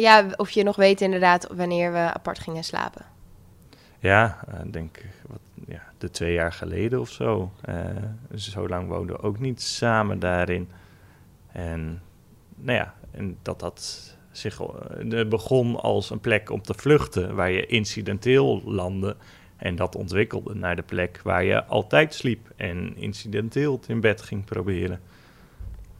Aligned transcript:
Ja, 0.00 0.26
of 0.36 0.50
je 0.50 0.62
nog 0.62 0.76
weet 0.76 1.00
inderdaad 1.00 1.46
wanneer 1.54 1.92
we 1.92 1.98
apart 1.98 2.38
gingen 2.38 2.64
slapen. 2.64 3.04
Ja, 3.98 4.38
ik 4.64 4.72
denk 4.72 5.04
wat, 5.26 5.40
ja, 5.66 5.82
de 5.98 6.10
twee 6.10 6.32
jaar 6.32 6.52
geleden 6.52 7.00
of 7.00 7.08
zo. 7.08 7.52
Uh, 7.68 7.74
zo 8.34 8.68
lang 8.68 8.88
woonden 8.88 9.16
we 9.16 9.22
ook 9.22 9.38
niet 9.38 9.62
samen 9.62 10.18
daarin. 10.18 10.68
En 11.52 12.02
nou 12.56 12.78
ja, 12.78 12.94
en 13.10 13.38
dat 13.42 13.60
dat 13.60 14.16
zich 14.30 14.60
uh, 14.60 15.28
begon 15.28 15.80
als 15.80 16.10
een 16.10 16.20
plek 16.20 16.50
om 16.50 16.62
te 16.62 16.74
vluchten, 16.74 17.34
waar 17.34 17.50
je 17.50 17.66
incidenteel 17.66 18.62
landde. 18.64 19.16
En 19.56 19.76
dat 19.76 19.94
ontwikkelde 19.94 20.54
naar 20.54 20.76
de 20.76 20.82
plek 20.82 21.20
waar 21.22 21.44
je 21.44 21.64
altijd 21.64 22.14
sliep 22.14 22.52
en 22.56 22.96
incidenteel 22.96 23.80
in 23.86 24.00
bed 24.00 24.22
ging 24.22 24.44
proberen. 24.44 25.00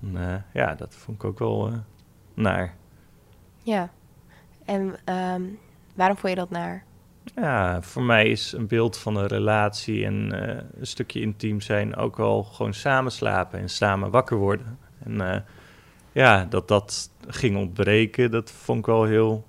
En, 0.03 0.45
ja, 0.53 0.75
dat 0.75 0.95
vond 0.95 1.23
ik 1.23 1.25
ook 1.25 1.39
wel 1.39 1.73
naar. 2.35 2.75
Ja, 3.67 3.91
en 4.65 4.81
um, 5.15 5.59
waarom 5.95 6.17
vond 6.17 6.33
je 6.33 6.39
dat 6.39 6.51
naar? 6.51 6.85
Ja, 7.35 7.83
voor 7.83 8.03
mij 8.03 8.29
is 8.29 8.53
een 8.53 8.67
beeld 8.67 8.99
van 8.99 9.17
een 9.17 9.27
relatie 9.27 10.05
en 10.05 10.33
uh, 10.35 10.81
een 10.81 10.87
stukje 10.87 11.21
intiem 11.21 11.61
zijn 11.61 11.97
ook 11.97 12.17
wel 12.17 12.43
gewoon 12.43 12.75
samen 12.75 13.13
slapen 13.13 13.59
en 13.59 13.69
samen 13.69 14.11
wakker 14.11 14.37
worden. 14.37 14.79
En 15.05 15.13
uh, 15.13 15.37
ja, 16.13 16.45
dat 16.45 16.69
dat 16.69 17.11
ging 17.27 17.57
ontbreken, 17.57 18.31
dat 18.31 18.51
vond 18.51 18.79
ik 18.79 18.87
wel 18.87 19.05
heel, 19.05 19.45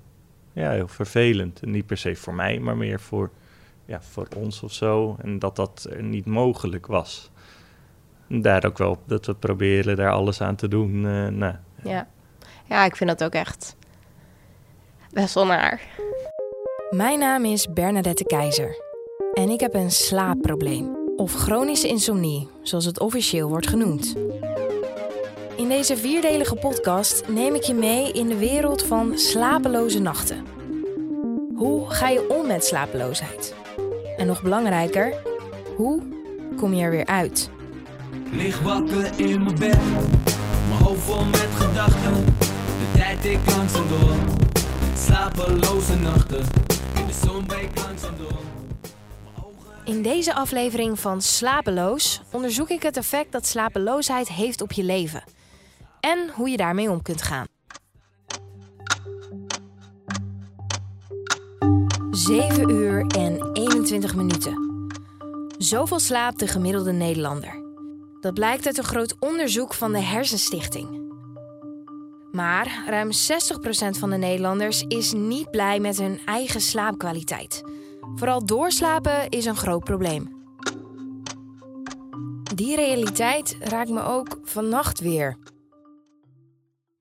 ja, 0.54 0.72
heel 0.72 0.88
vervelend. 0.88 1.62
En 1.62 1.72
niet 1.72 1.86
per 1.86 1.98
se 1.98 2.16
voor 2.16 2.34
mij, 2.34 2.60
maar 2.60 2.78
meer 2.78 3.00
voor, 3.00 3.32
ja, 3.86 4.02
voor 4.02 4.28
ons 4.36 4.64
of 4.64 4.74
zo. 4.74 5.18
En 5.22 5.40
dat 5.40 5.56
dat 5.56 5.90
niet 6.00 6.26
mogelijk 6.26 6.88
was. 6.88 7.32
En 8.28 8.42
daar 8.42 8.66
ook 8.66 8.78
wel 8.78 9.02
dat 9.06 9.26
we 9.26 9.36
proberen 9.36 9.96
daar 9.96 10.12
alles 10.12 10.42
aan 10.42 10.56
te 10.56 10.68
doen. 10.68 11.04
Uh, 11.04 11.28
nou. 11.28 11.56
Ja. 11.84 12.08
ja, 12.66 12.86
ik 12.86 12.96
vind 12.96 13.10
dat 13.10 13.24
ook 13.24 13.34
echt 13.34 13.76
best 15.22 15.34
wel 15.34 15.46
naar. 15.46 15.82
Mijn 16.90 17.20
naam 17.20 17.46
is 17.46 17.68
Bernadette 17.74 18.24
Keizer 18.24 18.76
en 19.34 19.50
ik 19.50 19.60
heb 19.60 19.74
een 19.74 19.92
slaapprobleem, 19.92 20.98
of 21.16 21.34
chronische 21.34 21.88
insomnie, 21.88 22.48
zoals 22.62 22.86
het 22.86 23.00
officieel 23.00 23.50
wordt 23.50 23.68
genoemd. 23.68 24.16
In 25.56 25.70
deze 25.70 25.98
vierdelige 25.98 26.56
podcast 26.56 27.28
neem 27.28 27.56
ik 27.56 27.62
je 27.62 27.74
mee 27.74 28.12
in 28.12 28.28
de 28.28 28.38
wereld 28.38 28.84
van 28.84 29.18
slapeloze 29.18 30.00
nachten. 30.00 30.46
Hoe 31.56 31.90
ga 31.90 32.10
je 32.10 32.30
om 32.30 32.48
met 32.48 32.66
slapeloosheid? 32.66 33.56
En 34.18 34.28
nog 34.28 34.42
belangrijker, 34.42 35.14
hoe 35.76 36.02
kom 36.58 36.74
je 36.74 36.84
er 36.84 36.92
weer 36.92 37.06
uit? 37.06 37.50
Lig 38.32 38.62
wakker 38.62 39.20
in 39.20 39.44
mijn 39.44 39.60
bed, 39.60 39.80
mijn 40.68 40.84
hoofd 40.84 41.02
vol 41.02 41.26
met 41.26 41.50
gedachten. 41.56 42.26
De 42.40 42.98
tijd 42.98 43.26
ik 43.26 43.40
langzaam 43.56 43.88
door, 43.88 44.16
slapeloze 45.08 45.96
nachten. 45.96 46.46
In 49.84 50.02
deze 50.02 50.34
aflevering 50.34 51.00
van 51.00 51.22
Slapeloos 51.22 52.22
onderzoek 52.32 52.70
ik 52.70 52.84
het 52.84 52.98
effect 52.98 53.32
dat 53.32 53.46
slapeloosheid 53.46 54.28
heeft 54.28 54.62
op 54.62 54.72
je 54.72 54.84
leven. 54.84 55.24
En 56.00 56.30
hoe 56.34 56.50
je 56.50 56.58
daarmee 56.58 56.90
om 56.90 57.02
kunt 57.02 57.22
gaan. 57.22 57.46
7 62.12 62.70
uur 62.70 63.06
en 63.08 63.50
21 63.54 64.16
minuten. 64.16 64.86
Zoveel 65.58 66.00
slaapt 66.00 66.40
de 66.40 66.48
gemiddelde 66.48 66.92
Nederlander. 66.92 67.64
Dat 68.22 68.34
blijkt 68.34 68.66
uit 68.66 68.78
een 68.78 68.84
groot 68.84 69.16
onderzoek 69.20 69.74
van 69.74 69.92
de 69.92 70.02
Hersenstichting. 70.02 71.07
Maar 72.32 72.84
ruim 72.88 73.12
60% 73.12 73.98
van 74.00 74.10
de 74.10 74.18
Nederlanders 74.18 74.82
is 74.82 75.14
niet 75.14 75.52
blij 75.52 75.80
met 75.80 75.98
hun 75.98 76.20
eigen 76.26 76.62
slaapkwaliteit. 76.62 77.64
Vooral 78.16 78.46
doorslapen 78.46 79.30
is 79.30 79.46
een 79.46 79.56
groot 79.56 79.84
probleem. 79.84 80.36
Die 82.56 82.76
realiteit 82.76 83.58
raakt 83.60 83.90
me 83.90 84.04
ook 84.04 84.40
vannacht 84.44 85.00
weer. 85.00 85.38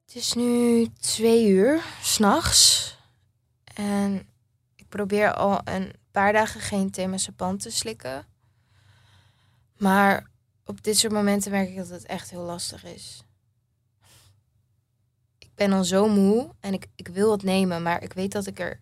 Het 0.06 0.14
is 0.14 0.32
nu 0.32 0.86
twee 1.00 1.48
uur, 1.48 1.82
s'nachts. 2.02 2.94
En 3.74 4.28
ik 4.74 4.88
probeer 4.88 5.32
al 5.32 5.60
een 5.64 5.92
paar 6.10 6.32
dagen 6.32 6.60
geen 6.60 6.90
thee 6.90 7.08
te 7.56 7.70
slikken. 7.70 8.26
Maar 9.76 10.30
op 10.64 10.82
dit 10.82 10.98
soort 10.98 11.12
momenten 11.12 11.50
merk 11.50 11.68
ik 11.68 11.76
dat 11.76 11.88
het 11.88 12.06
echt 12.06 12.30
heel 12.30 12.42
lastig 12.42 12.84
is 12.84 13.25
ben 15.56 15.70
dan 15.70 15.84
zo 15.84 16.08
moe 16.08 16.48
en 16.60 16.72
ik, 16.72 16.86
ik 16.96 17.08
wil 17.08 17.30
het 17.30 17.42
nemen, 17.42 17.82
maar 17.82 18.02
ik 18.02 18.12
weet 18.12 18.32
dat 18.32 18.46
ik 18.46 18.58
er 18.58 18.80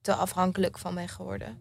te 0.00 0.14
afhankelijk 0.14 0.78
van 0.78 0.94
ben 0.94 1.08
geworden. 1.08 1.58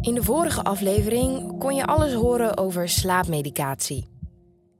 In 0.00 0.14
de 0.14 0.22
vorige 0.22 0.62
aflevering 0.62 1.58
kon 1.58 1.74
je 1.74 1.86
alles 1.86 2.12
horen 2.12 2.56
over 2.56 2.88
slaapmedicatie. 2.88 4.08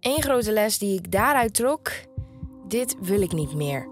Eén 0.01 0.23
grote 0.23 0.53
les 0.53 0.79
die 0.79 0.99
ik 0.99 1.13
daaruit 1.13 1.55
trok: 1.55 1.91
dit 2.69 2.97
wil 3.01 3.21
ik 3.21 3.33
niet 3.33 3.55
meer. 3.55 3.89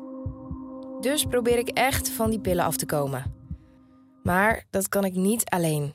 Dus 1.00 1.24
probeer 1.24 1.58
ik 1.58 1.68
echt 1.68 2.10
van 2.10 2.30
die 2.30 2.40
pillen 2.40 2.64
af 2.64 2.76
te 2.76 2.86
komen. 2.86 3.34
Maar 4.22 4.66
dat 4.70 4.88
kan 4.88 5.04
ik 5.04 5.14
niet 5.14 5.44
alleen. 5.44 5.94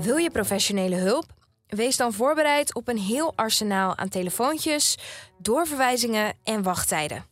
Wil 0.00 0.16
je 0.16 0.30
professionele 0.30 0.96
hulp? 0.96 1.24
Wees 1.66 1.96
dan 1.96 2.12
voorbereid 2.12 2.74
op 2.74 2.88
een 2.88 2.98
heel 2.98 3.32
arsenaal 3.36 3.96
aan 3.96 4.08
telefoontjes, 4.08 4.98
doorverwijzingen 5.38 6.34
en 6.42 6.62
wachttijden. 6.62 7.24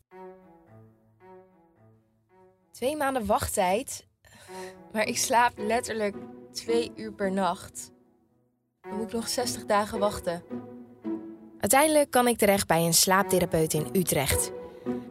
Twee 2.73 2.97
maanden 2.97 3.27
wachttijd, 3.27 4.07
maar 4.93 5.07
ik 5.07 5.19
slaap 5.19 5.53
letterlijk 5.57 6.17
twee 6.53 6.93
uur 6.97 7.13
per 7.13 7.33
nacht. 7.33 7.91
Dan 8.81 8.97
moet 8.97 9.07
ik 9.07 9.13
nog 9.13 9.29
60 9.29 9.65
dagen 9.65 9.99
wachten. 9.99 10.43
Uiteindelijk 11.61 12.11
kan 12.11 12.29
ik 12.29 12.39
terecht 12.39 12.67
bij 12.67 12.85
een 12.85 12.95
slaaptherapeut 12.95 13.73
in 13.73 13.89
Utrecht. 13.93 14.53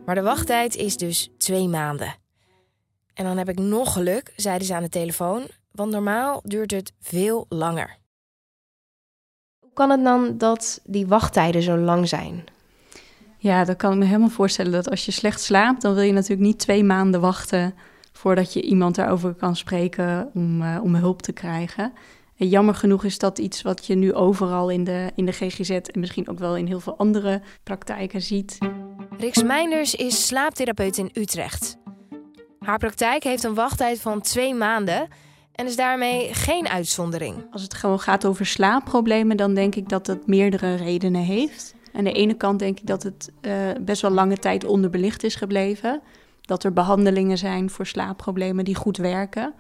Maar 0.06 0.16
de 0.16 0.22
wachttijd 0.22 0.76
is 0.76 0.98
dus 0.98 1.30
twee 1.38 1.68
maanden. 1.68 2.16
En 3.14 3.26
dan 3.26 3.38
heb 3.38 3.50
ik 3.50 3.60
nog 3.60 3.94
geluk, 3.94 4.34
zeiden 4.36 4.68
ze 4.68 4.76
aan 4.76 4.84
de 4.84 4.90
telefoon, 4.90 5.48
want 5.78 5.92
normaal 5.92 6.42
duurt 6.44 6.72
het 6.72 6.94
veel 7.00 7.46
langer. 7.50 7.98
Hoe 9.60 9.74
kan 9.74 9.90
het 9.90 10.04
dan 10.04 10.38
dat 10.38 10.82
die 10.84 11.08
wachttijden 11.08 11.62
zo 11.62 11.78
lang 11.78 12.08
zijn? 12.08 12.44
Ja, 13.38 13.64
dat 13.64 13.76
kan 13.76 13.92
ik 13.92 13.98
me 13.98 14.06
helemaal 14.06 14.30
voorstellen. 14.30 14.72
Dat 14.72 14.90
als 14.90 15.06
je 15.06 15.12
slecht 15.12 15.42
slaapt, 15.42 15.82
dan 15.82 15.94
wil 15.94 16.04
je 16.04 16.12
natuurlijk 16.12 16.42
niet 16.42 16.60
twee 16.60 16.84
maanden 16.84 17.22
wachten 17.22 17.76
voordat 18.12 18.54
je 18.54 18.62
iemand 18.62 18.96
daarover 18.96 19.34
kan 19.34 19.56
spreken 19.56 20.30
om, 20.34 20.62
uh, 20.62 20.80
om 20.84 20.96
hulp 20.96 21.22
te 21.22 21.32
krijgen. 21.32 21.94
En 22.38 22.48
jammer 22.48 22.76
genoeg 22.76 23.04
is 23.04 23.18
dat 23.18 23.38
iets 23.38 23.62
wat 23.62 23.86
je 23.86 23.96
nu 23.96 24.14
overal 24.14 24.70
in 24.70 24.84
de, 24.84 25.12
in 25.16 25.26
de 25.26 25.32
GGZ 25.32 25.70
en 25.70 26.00
misschien 26.00 26.30
ook 26.30 26.40
wel 26.40 26.56
in 26.56 26.68
heel 26.68 26.80
veel 26.80 26.98
andere 26.98 27.42
praktijken 27.64 28.22
ziet. 28.22 28.58
Rix 29.18 29.44
Meinders 29.44 29.96
is 29.96 30.28
slaaptherapeut 30.28 30.98
in 30.98 31.10
Utrecht. 31.14 31.78
Haar 32.60 32.78
praktijk 32.78 33.24
heeft 33.24 33.44
een 33.44 33.54
wachttijd 33.54 34.00
van 34.00 34.22
twee 34.22 34.54
maanden 34.54 35.08
en 35.58 35.66
is 35.66 35.76
daarmee 35.76 36.34
geen 36.34 36.68
uitzondering. 36.68 37.36
Als 37.52 37.62
het 37.62 37.74
gewoon 37.74 38.00
gaat 38.00 38.26
over 38.26 38.46
slaapproblemen, 38.46 39.38
dan 39.38 39.54
denk 39.54 39.76
ik 39.76 39.90
dat 39.90 40.08
het 40.08 40.28
meerdere 40.28 40.76
redenen 40.76 41.22
heeft. 41.22 41.76
Aan 41.94 42.04
de 42.04 42.12
ene 42.12 42.34
kant 42.34 42.60
denk 42.60 42.80
ik 42.80 42.88
dat 42.88 43.04
het 43.04 43.32
uh, 43.42 43.54
best 43.82 44.02
wel 44.02 44.12
lange 44.12 44.38
tijd 44.38 44.66
onderbelicht 44.66 45.24
is 45.24 45.36
gebleven. 45.36 46.02
Dat 46.42 46.64
er 46.64 46.74
behandelingen 46.74 47.38
zijn 47.38 47.70
voor 47.70 47.86
slaapproblemen 47.86 48.66
die 48.66 48.76
goed 48.76 48.98
werken. 48.98 49.54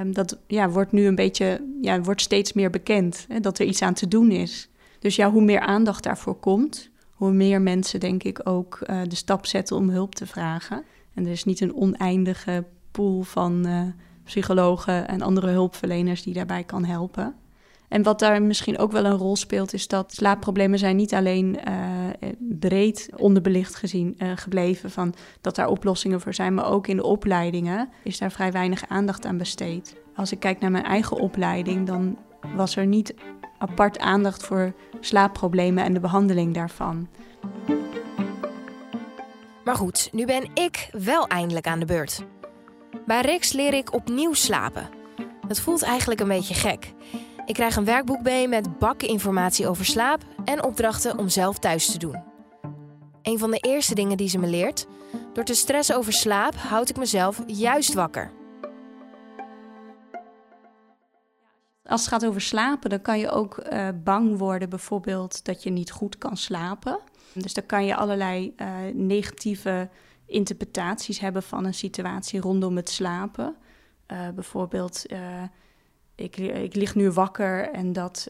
Um, 0.00 0.14
dat 0.14 0.38
ja, 0.46 0.70
wordt 0.70 0.92
nu 0.92 1.06
een 1.06 1.14
beetje, 1.14 1.64
ja, 1.80 2.00
wordt 2.00 2.20
steeds 2.20 2.52
meer 2.52 2.70
bekend, 2.70 3.24
hè, 3.28 3.40
dat 3.40 3.58
er 3.58 3.66
iets 3.66 3.82
aan 3.82 3.94
te 3.94 4.08
doen 4.08 4.30
is. 4.30 4.68
Dus 4.98 5.16
ja, 5.16 5.30
hoe 5.30 5.42
meer 5.42 5.60
aandacht 5.60 6.02
daarvoor 6.02 6.34
komt, 6.36 6.90
hoe 7.10 7.32
meer 7.32 7.60
mensen 7.62 8.00
denk 8.00 8.22
ik 8.22 8.40
ook 8.48 8.78
uh, 8.86 9.00
de 9.08 9.16
stap 9.16 9.46
zetten 9.46 9.76
om 9.76 9.88
hulp 9.88 10.14
te 10.14 10.26
vragen. 10.26 10.84
En 11.14 11.24
er 11.24 11.32
is 11.32 11.44
niet 11.44 11.60
een 11.60 11.74
oneindige 11.74 12.64
pool 12.90 13.22
van 13.22 13.66
uh, 13.66 13.80
psychologen 14.24 15.08
en 15.08 15.22
andere 15.22 15.48
hulpverleners 15.48 16.22
die 16.22 16.34
daarbij 16.34 16.64
kan 16.64 16.84
helpen. 16.84 17.34
En 17.88 18.02
wat 18.02 18.18
daar 18.18 18.42
misschien 18.42 18.78
ook 18.78 18.92
wel 18.92 19.04
een 19.04 19.16
rol 19.16 19.36
speelt, 19.36 19.72
is 19.72 19.88
dat 19.88 20.14
slaapproblemen 20.14 20.78
zijn 20.78 20.96
niet 20.96 21.14
alleen 21.14 21.58
uh, 21.68 22.28
breed 22.38 23.10
onderbelicht 23.16 23.74
gezien 23.74 24.14
uh, 24.18 24.30
gebleven, 24.34 24.90
van 24.90 25.14
dat 25.40 25.56
daar 25.56 25.68
oplossingen 25.68 26.20
voor 26.20 26.34
zijn, 26.34 26.54
maar 26.54 26.70
ook 26.70 26.86
in 26.86 26.96
de 26.96 27.04
opleidingen 27.04 27.88
is 28.02 28.18
daar 28.18 28.32
vrij 28.32 28.52
weinig 28.52 28.88
aandacht 28.88 29.26
aan 29.26 29.38
besteed. 29.38 29.96
Als 30.16 30.32
ik 30.32 30.40
kijk 30.40 30.60
naar 30.60 30.70
mijn 30.70 30.84
eigen 30.84 31.16
opleiding, 31.16 31.86
dan 31.86 32.18
was 32.56 32.76
er 32.76 32.86
niet 32.86 33.14
apart 33.58 33.98
aandacht 33.98 34.42
voor 34.42 34.72
slaapproblemen 35.00 35.84
en 35.84 35.94
de 35.94 36.00
behandeling 36.00 36.54
daarvan. 36.54 37.08
Maar 39.64 39.76
goed, 39.76 40.08
nu 40.12 40.26
ben 40.26 40.48
ik 40.54 40.88
wel 40.92 41.26
eindelijk 41.26 41.66
aan 41.66 41.80
de 41.80 41.86
beurt. 41.86 42.24
Bij 43.06 43.20
Rex 43.20 43.52
leer 43.52 43.74
ik 43.74 43.92
opnieuw 43.92 44.32
slapen. 44.32 44.88
Het 45.48 45.60
voelt 45.60 45.82
eigenlijk 45.82 46.20
een 46.20 46.28
beetje 46.28 46.54
gek. 46.54 46.92
Ik 47.46 47.54
krijg 47.54 47.76
een 47.76 47.84
werkboek 47.84 48.22
mee 48.22 48.48
met 48.48 48.78
bakken 48.78 49.08
informatie 49.08 49.68
over 49.68 49.84
slaap 49.84 50.22
en 50.44 50.64
opdrachten 50.64 51.18
om 51.18 51.28
zelf 51.28 51.58
thuis 51.58 51.90
te 51.92 51.98
doen. 51.98 52.22
Een 53.22 53.38
van 53.38 53.50
de 53.50 53.58
eerste 53.58 53.94
dingen 53.94 54.16
die 54.16 54.28
ze 54.28 54.38
me 54.38 54.46
leert: 54.46 54.86
door 55.32 55.44
te 55.44 55.54
stressen 55.54 55.96
over 55.96 56.12
slaap 56.12 56.54
houd 56.54 56.88
ik 56.88 56.96
mezelf 56.96 57.42
juist 57.46 57.94
wakker. 57.94 58.30
Als 61.86 62.00
het 62.00 62.10
gaat 62.10 62.26
over 62.26 62.40
slapen, 62.40 62.90
dan 62.90 63.02
kan 63.02 63.18
je 63.18 63.30
ook 63.30 63.62
uh, 63.72 63.88
bang 64.04 64.38
worden, 64.38 64.68
bijvoorbeeld 64.68 65.44
dat 65.44 65.62
je 65.62 65.70
niet 65.70 65.90
goed 65.90 66.18
kan 66.18 66.36
slapen. 66.36 66.98
Dus 67.32 67.54
dan 67.54 67.66
kan 67.66 67.84
je 67.84 67.96
allerlei 67.96 68.54
uh, 68.56 68.68
negatieve 68.92 69.88
interpretaties 70.26 71.18
hebben 71.18 71.42
van 71.42 71.64
een 71.64 71.74
situatie 71.74 72.40
rondom 72.40 72.76
het 72.76 72.88
slapen. 72.88 73.56
Uh, 74.12 74.28
bijvoorbeeld, 74.34 75.06
ik, 76.14 76.36
ik, 76.36 76.74
lig 76.74 76.94
nu 76.94 77.10
wakker 77.10 77.70
en 77.70 77.92
dat 77.92 78.28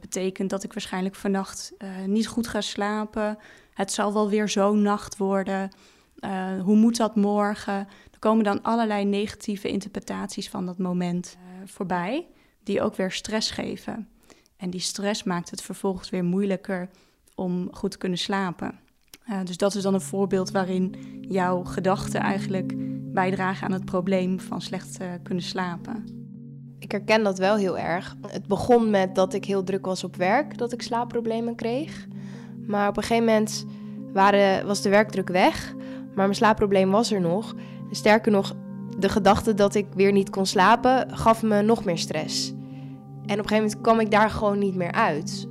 betekent 0.00 0.50
dat 0.50 0.62
ik 0.62 0.72
waarschijnlijk 0.72 1.14
vannacht 1.14 1.72
niet 2.06 2.26
goed 2.26 2.46
ga 2.46 2.60
slapen. 2.60 3.38
Het 3.74 3.92
zal 3.92 4.12
wel 4.12 4.28
weer 4.28 4.48
zo'n 4.48 4.82
nacht 4.82 5.16
worden. 5.16 5.70
hoe 6.64 6.76
moet 6.76 6.96
dat 6.96 7.16
morgen? 7.16 7.88
Er 8.12 8.18
komen 8.18 8.44
dan 8.44 8.62
allerlei 8.62 9.04
negatieve 9.04 9.68
interpretaties 9.68 10.48
van 10.48 10.66
dat 10.66 10.78
moment 10.78 11.36
voorbij 11.64 12.26
die 12.66 12.82
ook 12.82 12.96
weer 12.96 13.10
stress 13.10 13.50
geven. 13.50 14.08
En 14.56 14.70
die 14.70 14.80
stress 14.80 15.22
maakt 15.22 15.50
het 15.50 15.62
vervolgens 15.62 16.10
weer 16.10 16.24
moeilijker 16.24 16.88
om 17.34 17.68
goed 17.72 17.90
te 17.90 17.98
kunnen 17.98 18.18
slapen. 18.18 18.78
Uh, 19.30 19.38
dus 19.44 19.56
dat 19.56 19.74
is 19.74 19.82
dan 19.82 19.94
een 19.94 20.00
voorbeeld 20.00 20.50
waarin 20.50 20.94
jouw 21.20 21.64
gedachten 21.64 22.20
eigenlijk 22.20 22.74
bijdragen 23.12 23.66
aan 23.66 23.72
het 23.72 23.84
probleem 23.84 24.40
van 24.40 24.60
slecht 24.60 25.00
uh, 25.00 25.08
kunnen 25.22 25.44
slapen. 25.44 26.04
Ik 26.78 26.92
herken 26.92 27.22
dat 27.22 27.38
wel 27.38 27.56
heel 27.56 27.78
erg. 27.78 28.16
Het 28.26 28.46
begon 28.46 28.90
met 28.90 29.14
dat 29.14 29.34
ik 29.34 29.44
heel 29.44 29.64
druk 29.64 29.86
was 29.86 30.04
op 30.04 30.16
werk, 30.16 30.58
dat 30.58 30.72
ik 30.72 30.82
slaapproblemen 30.82 31.54
kreeg. 31.54 32.06
Maar 32.66 32.88
op 32.88 32.96
een 32.96 33.02
gegeven 33.02 33.24
moment 33.24 33.66
waren, 34.12 34.66
was 34.66 34.82
de 34.82 34.88
werkdruk 34.88 35.28
weg, 35.28 35.74
maar 36.06 36.14
mijn 36.14 36.34
slaapprobleem 36.34 36.90
was 36.90 37.12
er 37.12 37.20
nog. 37.20 37.54
Sterker 37.90 38.32
nog, 38.32 38.54
de 38.98 39.08
gedachte 39.08 39.54
dat 39.54 39.74
ik 39.74 39.86
weer 39.94 40.12
niet 40.12 40.30
kon 40.30 40.46
slapen 40.46 41.16
gaf 41.16 41.42
me 41.42 41.62
nog 41.62 41.84
meer 41.84 41.98
stress. 41.98 42.48
En 42.50 42.58
op 43.22 43.26
een 43.26 43.48
gegeven 43.48 43.56
moment 43.56 43.80
kwam 43.80 44.00
ik 44.00 44.10
daar 44.10 44.30
gewoon 44.30 44.58
niet 44.58 44.74
meer 44.74 44.92
uit. 44.92 45.48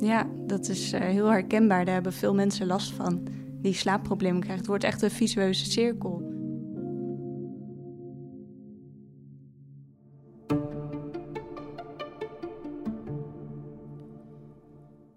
Ja, 0.00 0.26
dat 0.46 0.68
is 0.68 0.92
uh, 0.92 1.00
heel 1.00 1.26
herkenbaar. 1.26 1.84
Daar 1.84 1.94
hebben 1.94 2.12
veel 2.12 2.34
mensen 2.34 2.66
last 2.66 2.92
van 2.92 3.26
die 3.60 3.74
slaapproblemen 3.74 4.40
krijgen. 4.40 4.58
Het 4.58 4.66
wordt 4.66 4.84
echt 4.84 5.02
een 5.02 5.10
visueuze 5.10 5.70
cirkel. 5.70 6.28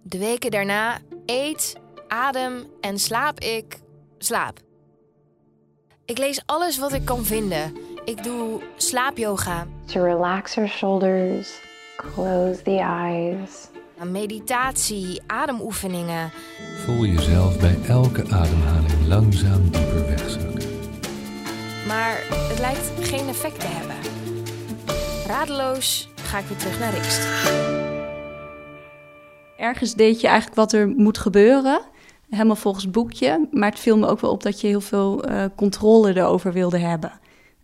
De 0.02 0.18
weken 0.18 0.52
daarna 0.52 0.98
eet, 1.26 1.76
adem 2.08 2.64
en 2.82 3.00
slaap 3.00 3.40
ik 3.40 3.80
slaap. 4.18 4.60
Ik 6.06 6.18
lees 6.18 6.42
alles 6.46 6.78
wat 6.78 6.94
ik 6.94 7.06
kan 7.06 7.26
vinden. 7.26 7.74
Ik 8.06 8.24
doe 8.24 8.62
slaapyoga. 8.76 9.68
To 9.86 10.04
relax 10.04 10.54
your 10.54 10.70
shoulders, 10.70 11.62
close 11.98 12.62
the 12.62 12.80
eyes. 12.80 13.73
Meditatie, 14.06 15.22
ademoefeningen. 15.28 16.32
Voel 16.86 17.06
jezelf 17.06 17.60
bij 17.60 17.78
elke 17.88 18.22
ademhaling 18.22 19.08
langzaam 19.08 19.64
dieper 19.64 20.08
wegzakken. 20.08 20.70
Maar 21.88 22.18
het 22.30 22.60
lijkt 22.60 22.92
geen 23.00 23.28
effect 23.28 23.60
te 23.60 23.68
hebben. 23.68 23.96
Radeloos 25.28 26.10
ga 26.16 26.40
ik 26.40 26.46
weer 26.46 26.58
terug 26.58 26.80
naar 26.80 26.94
Rikst. 26.94 27.28
Ergens 29.58 29.94
deed 29.94 30.22
je 30.22 30.28
eigenlijk 30.28 30.56
wat 30.58 30.74
er 30.74 30.88
moet 30.88 31.18
gebeuren 31.18 31.82
helemaal 32.34 32.56
volgens 32.56 32.90
boekje. 32.90 33.48
Maar 33.52 33.70
het 33.70 33.80
viel 33.80 33.98
me 33.98 34.08
ook 34.08 34.20
wel 34.20 34.32
op 34.32 34.44
dat 34.44 34.62
je 34.62 34.68
heel 34.68 34.82
veel 34.82 35.30
uh, 35.30 35.46
controle 35.56 36.16
erover 36.16 36.54
wilde 36.54 36.78
hebben. 36.78 37.12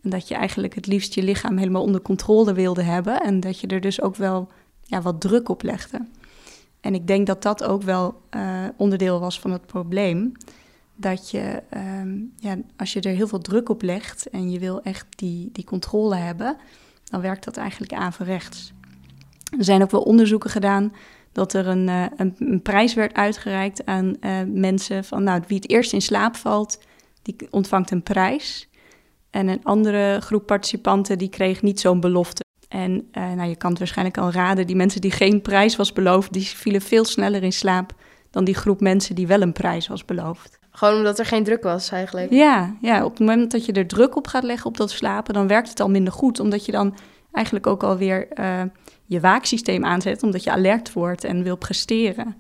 En 0.03 0.09
dat 0.09 0.27
je 0.27 0.35
eigenlijk 0.35 0.75
het 0.75 0.87
liefst 0.87 1.13
je 1.13 1.23
lichaam 1.23 1.57
helemaal 1.57 1.83
onder 1.83 2.01
controle 2.01 2.53
wilde 2.53 2.83
hebben. 2.83 3.21
En 3.21 3.39
dat 3.39 3.59
je 3.59 3.67
er 3.67 3.81
dus 3.81 4.01
ook 4.01 4.15
wel 4.15 4.47
ja, 4.83 5.01
wat 5.01 5.21
druk 5.21 5.49
op 5.49 5.63
legde. 5.63 6.05
En 6.81 6.93
ik 6.93 7.07
denk 7.07 7.27
dat 7.27 7.41
dat 7.41 7.63
ook 7.63 7.81
wel 7.81 8.21
uh, 8.35 8.63
onderdeel 8.77 9.19
was 9.19 9.39
van 9.39 9.51
het 9.51 9.65
probleem. 9.65 10.31
Dat 10.95 11.29
je, 11.29 11.63
uh, 11.73 12.23
ja, 12.35 12.57
als 12.77 12.93
je 12.93 13.01
er 13.01 13.15
heel 13.15 13.27
veel 13.27 13.39
druk 13.39 13.69
op 13.69 13.81
legt 13.81 14.29
en 14.29 14.51
je 14.51 14.59
wil 14.59 14.81
echt 14.81 15.05
die, 15.09 15.49
die 15.51 15.63
controle 15.63 16.15
hebben, 16.15 16.57
dan 17.03 17.21
werkt 17.21 17.43
dat 17.45 17.57
eigenlijk 17.57 17.93
averechts. 17.93 18.73
Er 19.57 19.63
zijn 19.63 19.81
ook 19.81 19.91
wel 19.91 20.01
onderzoeken 20.01 20.49
gedaan 20.49 20.93
dat 21.31 21.53
er 21.53 21.67
een, 21.67 21.87
uh, 21.87 22.05
een, 22.17 22.61
prijs 22.61 22.93
werd 22.93 23.13
uitgereikt 23.13 23.85
aan 23.85 24.15
uh, 24.21 24.39
mensen 24.47 25.03
van, 25.03 25.23
nou, 25.23 25.41
wie 25.47 25.57
het 25.57 25.69
eerst 25.69 25.93
in 25.93 26.01
slaap 26.01 26.35
valt, 26.35 26.79
die 27.21 27.35
ontvangt 27.49 27.91
een 27.91 28.03
prijs. 28.03 28.69
En 29.29 29.47
een 29.47 29.63
andere 29.63 30.19
groep 30.21 30.45
participanten 30.45 31.17
die 31.17 31.29
kreeg 31.29 31.61
niet 31.61 31.79
zo'n 31.79 31.99
belofte. 31.99 32.43
En 32.69 32.91
uh, 32.91 33.31
nou, 33.33 33.49
je 33.49 33.55
kan 33.55 33.69
het 33.69 33.79
waarschijnlijk 33.79 34.17
al 34.17 34.31
raden, 34.31 34.67
die 34.67 34.75
mensen 34.75 35.01
die 35.01 35.11
geen 35.11 35.41
prijs 35.41 35.75
was 35.75 35.93
beloofd, 35.93 36.33
die 36.33 36.45
vielen 36.45 36.81
veel 36.81 37.05
sneller 37.05 37.43
in 37.43 37.53
slaap 37.53 37.93
dan 38.29 38.43
die 38.43 38.55
groep 38.55 38.81
mensen 38.81 39.15
die 39.15 39.27
wel 39.27 39.41
een 39.41 39.53
prijs 39.53 39.87
was 39.87 40.05
beloofd. 40.05 40.59
Gewoon 40.71 40.95
omdat 40.95 41.19
er 41.19 41.25
geen 41.25 41.43
druk 41.43 41.63
was 41.63 41.91
eigenlijk. 41.91 42.31
Ja, 42.31 42.75
ja, 42.81 43.05
op 43.05 43.09
het 43.11 43.19
moment 43.19 43.51
dat 43.51 43.65
je 43.65 43.71
er 43.71 43.87
druk 43.87 44.15
op 44.15 44.27
gaat 44.27 44.43
leggen 44.43 44.67
op 44.67 44.77
dat 44.77 44.91
slapen, 44.91 45.33
dan 45.33 45.47
werkt 45.47 45.69
het 45.69 45.79
al 45.79 45.89
minder 45.89 46.13
goed. 46.13 46.39
Omdat 46.39 46.65
je 46.65 46.71
dan 46.71 46.95
eigenlijk 47.31 47.67
ook 47.67 47.83
alweer 47.83 48.27
uh, 48.39 48.61
je 49.05 49.19
waaksysteem 49.19 49.85
aanzet, 49.85 50.23
omdat 50.23 50.43
je 50.43 50.51
alert 50.51 50.93
wordt 50.93 51.23
en 51.23 51.43
wil 51.43 51.57
presteren. 51.57 52.35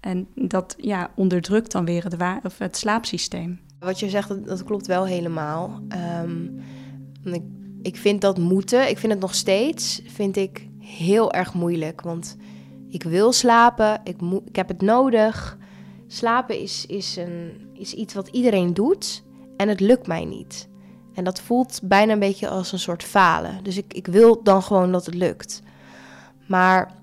En 0.00 0.26
dat 0.34 0.74
ja, 0.78 1.10
onderdrukt 1.14 1.72
dan 1.72 1.84
weer 1.84 2.04
het, 2.04 2.16
of 2.42 2.58
het 2.58 2.76
slaapsysteem. 2.76 3.60
Wat 3.78 4.00
je 4.00 4.08
zegt, 4.08 4.28
dat, 4.28 4.46
dat 4.46 4.64
klopt 4.64 4.86
wel 4.86 5.06
helemaal. 5.06 5.80
Um, 6.22 6.60
ik, 7.24 7.42
ik 7.82 7.96
vind 7.96 8.20
dat 8.20 8.38
moeten, 8.38 8.88
ik 8.88 8.98
vind 8.98 9.12
het 9.12 9.20
nog 9.20 9.34
steeds, 9.34 10.02
vind 10.06 10.36
ik 10.36 10.68
heel 10.78 11.32
erg 11.32 11.54
moeilijk. 11.54 12.00
Want 12.00 12.36
ik 12.88 13.02
wil 13.02 13.32
slapen, 13.32 14.00
ik, 14.04 14.16
ik 14.44 14.56
heb 14.56 14.68
het 14.68 14.80
nodig. 14.80 15.58
Slapen 16.06 16.58
is, 16.58 16.86
is, 16.86 17.16
een, 17.16 17.68
is 17.74 17.94
iets 17.94 18.14
wat 18.14 18.28
iedereen 18.28 18.74
doet 18.74 19.22
en 19.56 19.68
het 19.68 19.80
lukt 19.80 20.06
mij 20.06 20.24
niet. 20.24 20.68
En 21.14 21.24
dat 21.24 21.40
voelt 21.40 21.80
bijna 21.82 22.12
een 22.12 22.18
beetje 22.18 22.48
als 22.48 22.72
een 22.72 22.78
soort 22.78 23.02
falen. 23.02 23.64
Dus 23.64 23.76
ik, 23.76 23.94
ik 23.94 24.06
wil 24.06 24.42
dan 24.42 24.62
gewoon 24.62 24.92
dat 24.92 25.06
het 25.06 25.14
lukt. 25.14 25.62
Maar 26.46 26.94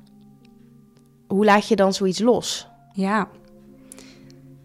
hoe 1.27 1.45
laat 1.45 1.67
je 1.67 1.75
dan 1.75 1.93
zoiets 1.93 2.19
los? 2.19 2.67
Ja, 2.93 3.27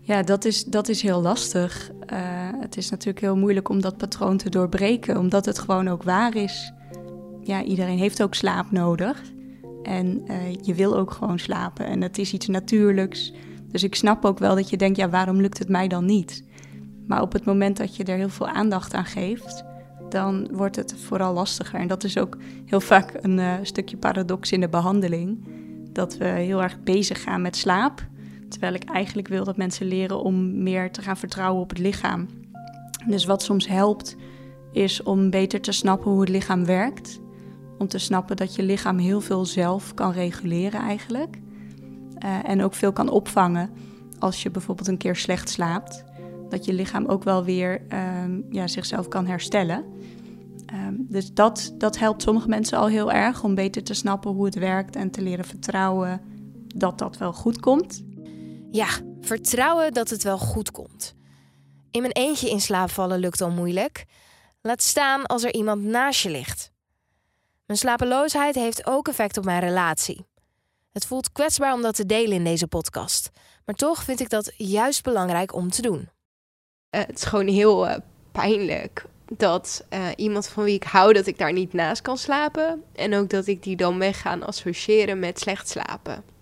ja 0.04 0.22
dat, 0.22 0.44
is, 0.44 0.64
dat 0.64 0.88
is 0.88 1.02
heel 1.02 1.20
lastig. 1.20 1.90
Uh, 2.12 2.18
het 2.60 2.76
is 2.76 2.90
natuurlijk 2.90 3.20
heel 3.20 3.36
moeilijk 3.36 3.68
om 3.68 3.80
dat 3.80 3.96
patroon 3.96 4.36
te 4.36 4.50
doorbreken, 4.50 5.18
omdat 5.18 5.44
het 5.44 5.58
gewoon 5.58 5.88
ook 5.88 6.02
waar 6.02 6.36
is. 6.36 6.72
Ja, 7.40 7.62
iedereen 7.62 7.98
heeft 7.98 8.22
ook 8.22 8.34
slaap 8.34 8.70
nodig. 8.70 9.22
En 9.82 10.22
uh, 10.26 10.36
je 10.62 10.74
wil 10.74 10.96
ook 10.96 11.10
gewoon 11.10 11.38
slapen. 11.38 11.86
En 11.86 12.02
het 12.02 12.18
is 12.18 12.32
iets 12.32 12.46
natuurlijks. 12.46 13.32
Dus 13.68 13.82
ik 13.82 13.94
snap 13.94 14.24
ook 14.24 14.38
wel 14.38 14.54
dat 14.54 14.70
je 14.70 14.76
denkt, 14.76 14.96
ja, 14.96 15.08
waarom 15.08 15.40
lukt 15.40 15.58
het 15.58 15.68
mij 15.68 15.88
dan 15.88 16.04
niet? 16.04 16.44
Maar 17.06 17.22
op 17.22 17.32
het 17.32 17.44
moment 17.44 17.76
dat 17.76 17.96
je 17.96 18.04
er 18.04 18.16
heel 18.16 18.28
veel 18.28 18.48
aandacht 18.48 18.94
aan 18.94 19.04
geeft, 19.04 19.64
dan 20.08 20.48
wordt 20.52 20.76
het 20.76 20.94
vooral 20.98 21.34
lastiger. 21.34 21.80
En 21.80 21.88
dat 21.88 22.04
is 22.04 22.18
ook 22.18 22.36
heel 22.64 22.80
vaak 22.80 23.18
een 23.20 23.38
uh, 23.38 23.52
stukje 23.62 23.96
paradox 23.96 24.52
in 24.52 24.60
de 24.60 24.68
behandeling. 24.68 25.44
Dat 25.92 26.16
we 26.16 26.24
heel 26.24 26.62
erg 26.62 26.82
bezig 26.82 27.22
gaan 27.22 27.42
met 27.42 27.56
slaap. 27.56 28.06
Terwijl 28.54 28.74
ik 28.74 28.84
eigenlijk 28.84 29.28
wil 29.28 29.44
dat 29.44 29.56
mensen 29.56 29.86
leren 29.86 30.22
om 30.22 30.62
meer 30.62 30.90
te 30.90 31.02
gaan 31.02 31.16
vertrouwen 31.16 31.62
op 31.62 31.68
het 31.68 31.78
lichaam. 31.78 32.28
Dus 33.06 33.24
wat 33.24 33.42
soms 33.42 33.68
helpt, 33.68 34.16
is 34.72 35.02
om 35.02 35.30
beter 35.30 35.60
te 35.60 35.72
snappen 35.72 36.10
hoe 36.10 36.20
het 36.20 36.28
lichaam 36.28 36.64
werkt. 36.64 37.20
Om 37.78 37.88
te 37.88 37.98
snappen 37.98 38.36
dat 38.36 38.54
je 38.54 38.62
lichaam 38.62 38.98
heel 38.98 39.20
veel 39.20 39.44
zelf 39.44 39.94
kan 39.94 40.12
reguleren 40.12 40.80
eigenlijk. 40.80 41.36
Uh, 42.24 42.48
en 42.48 42.62
ook 42.62 42.74
veel 42.74 42.92
kan 42.92 43.08
opvangen 43.08 43.70
als 44.18 44.42
je 44.42 44.50
bijvoorbeeld 44.50 44.88
een 44.88 44.96
keer 44.96 45.16
slecht 45.16 45.48
slaapt 45.48 46.04
dat 46.48 46.64
je 46.64 46.72
lichaam 46.72 47.06
ook 47.06 47.24
wel 47.24 47.44
weer 47.44 47.82
um, 48.24 48.46
ja, 48.50 48.66
zichzelf 48.66 49.08
kan 49.08 49.26
herstellen. 49.26 49.84
Um, 50.72 51.06
dus 51.08 51.32
dat, 51.32 51.74
dat 51.78 51.98
helpt 51.98 52.22
sommige 52.22 52.48
mensen 52.48 52.78
al 52.78 52.86
heel 52.86 53.12
erg 53.12 53.44
om 53.44 53.54
beter 53.54 53.82
te 53.82 53.94
snappen 53.94 54.30
hoe 54.30 54.44
het 54.44 54.54
werkt 54.54 54.96
en 54.96 55.10
te 55.10 55.22
leren 55.22 55.44
vertrouwen 55.44 56.20
dat 56.66 56.98
dat 56.98 57.18
wel 57.18 57.32
goed 57.32 57.60
komt. 57.60 58.04
Ja, 58.74 58.88
vertrouwen 59.20 59.92
dat 59.92 60.10
het 60.10 60.22
wel 60.22 60.38
goed 60.38 60.70
komt. 60.70 61.14
In 61.90 62.00
mijn 62.00 62.12
eentje 62.12 62.50
in 62.50 62.60
slaap 62.60 62.90
vallen 62.90 63.18
lukt 63.18 63.40
al 63.40 63.50
moeilijk. 63.50 64.04
Laat 64.60 64.82
staan 64.82 65.26
als 65.26 65.42
er 65.42 65.54
iemand 65.54 65.82
naast 65.82 66.22
je 66.22 66.30
ligt. 66.30 66.70
Mijn 67.66 67.78
slapeloosheid 67.78 68.54
heeft 68.54 68.86
ook 68.86 69.08
effect 69.08 69.36
op 69.36 69.44
mijn 69.44 69.60
relatie. 69.60 70.26
Het 70.92 71.06
voelt 71.06 71.32
kwetsbaar 71.32 71.72
om 71.72 71.82
dat 71.82 71.94
te 71.94 72.06
delen 72.06 72.36
in 72.36 72.44
deze 72.44 72.66
podcast, 72.66 73.30
maar 73.64 73.74
toch 73.74 74.02
vind 74.02 74.20
ik 74.20 74.30
dat 74.30 74.52
juist 74.56 75.02
belangrijk 75.02 75.54
om 75.54 75.70
te 75.70 75.82
doen. 75.82 76.08
Eh, 76.90 77.00
het 77.00 77.16
is 77.16 77.24
gewoon 77.24 77.48
heel 77.48 77.88
uh, 77.88 77.96
pijnlijk 78.32 79.04
dat 79.36 79.84
eh, 79.88 80.08
iemand 80.16 80.48
van 80.48 80.64
wie 80.64 80.74
ik 80.74 80.84
hou, 80.84 81.12
dat 81.12 81.26
ik 81.26 81.38
daar 81.38 81.52
niet 81.52 81.72
naast 81.72 82.02
kan 82.02 82.18
slapen. 82.18 82.84
En 82.92 83.14
ook 83.14 83.30
dat 83.30 83.46
ik 83.46 83.62
die 83.62 83.76
dan 83.76 83.98
weg 83.98 84.20
ga 84.20 84.38
associëren 84.38 85.18
met 85.18 85.38
slecht 85.38 85.68
slapen. 85.68 86.33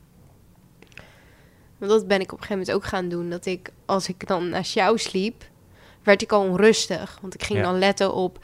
Want 1.88 1.94
dat 2.00 2.06
ben 2.08 2.20
ik 2.20 2.32
op 2.32 2.38
een 2.38 2.44
gegeven 2.44 2.58
moment 2.58 2.76
ook 2.76 2.84
gaan 2.90 3.08
doen. 3.08 3.30
Dat 3.30 3.46
ik, 3.46 3.70
als 3.86 4.08
ik 4.08 4.26
dan 4.26 4.48
naast 4.48 4.74
jou 4.74 4.98
sliep, 4.98 5.44
werd 6.02 6.22
ik 6.22 6.32
al 6.32 6.42
onrustig. 6.42 7.18
Want 7.20 7.34
ik 7.34 7.42
ging 7.42 7.58
Ja. 7.58 7.64
dan 7.64 7.78
letten 7.78 8.14
op, 8.14 8.38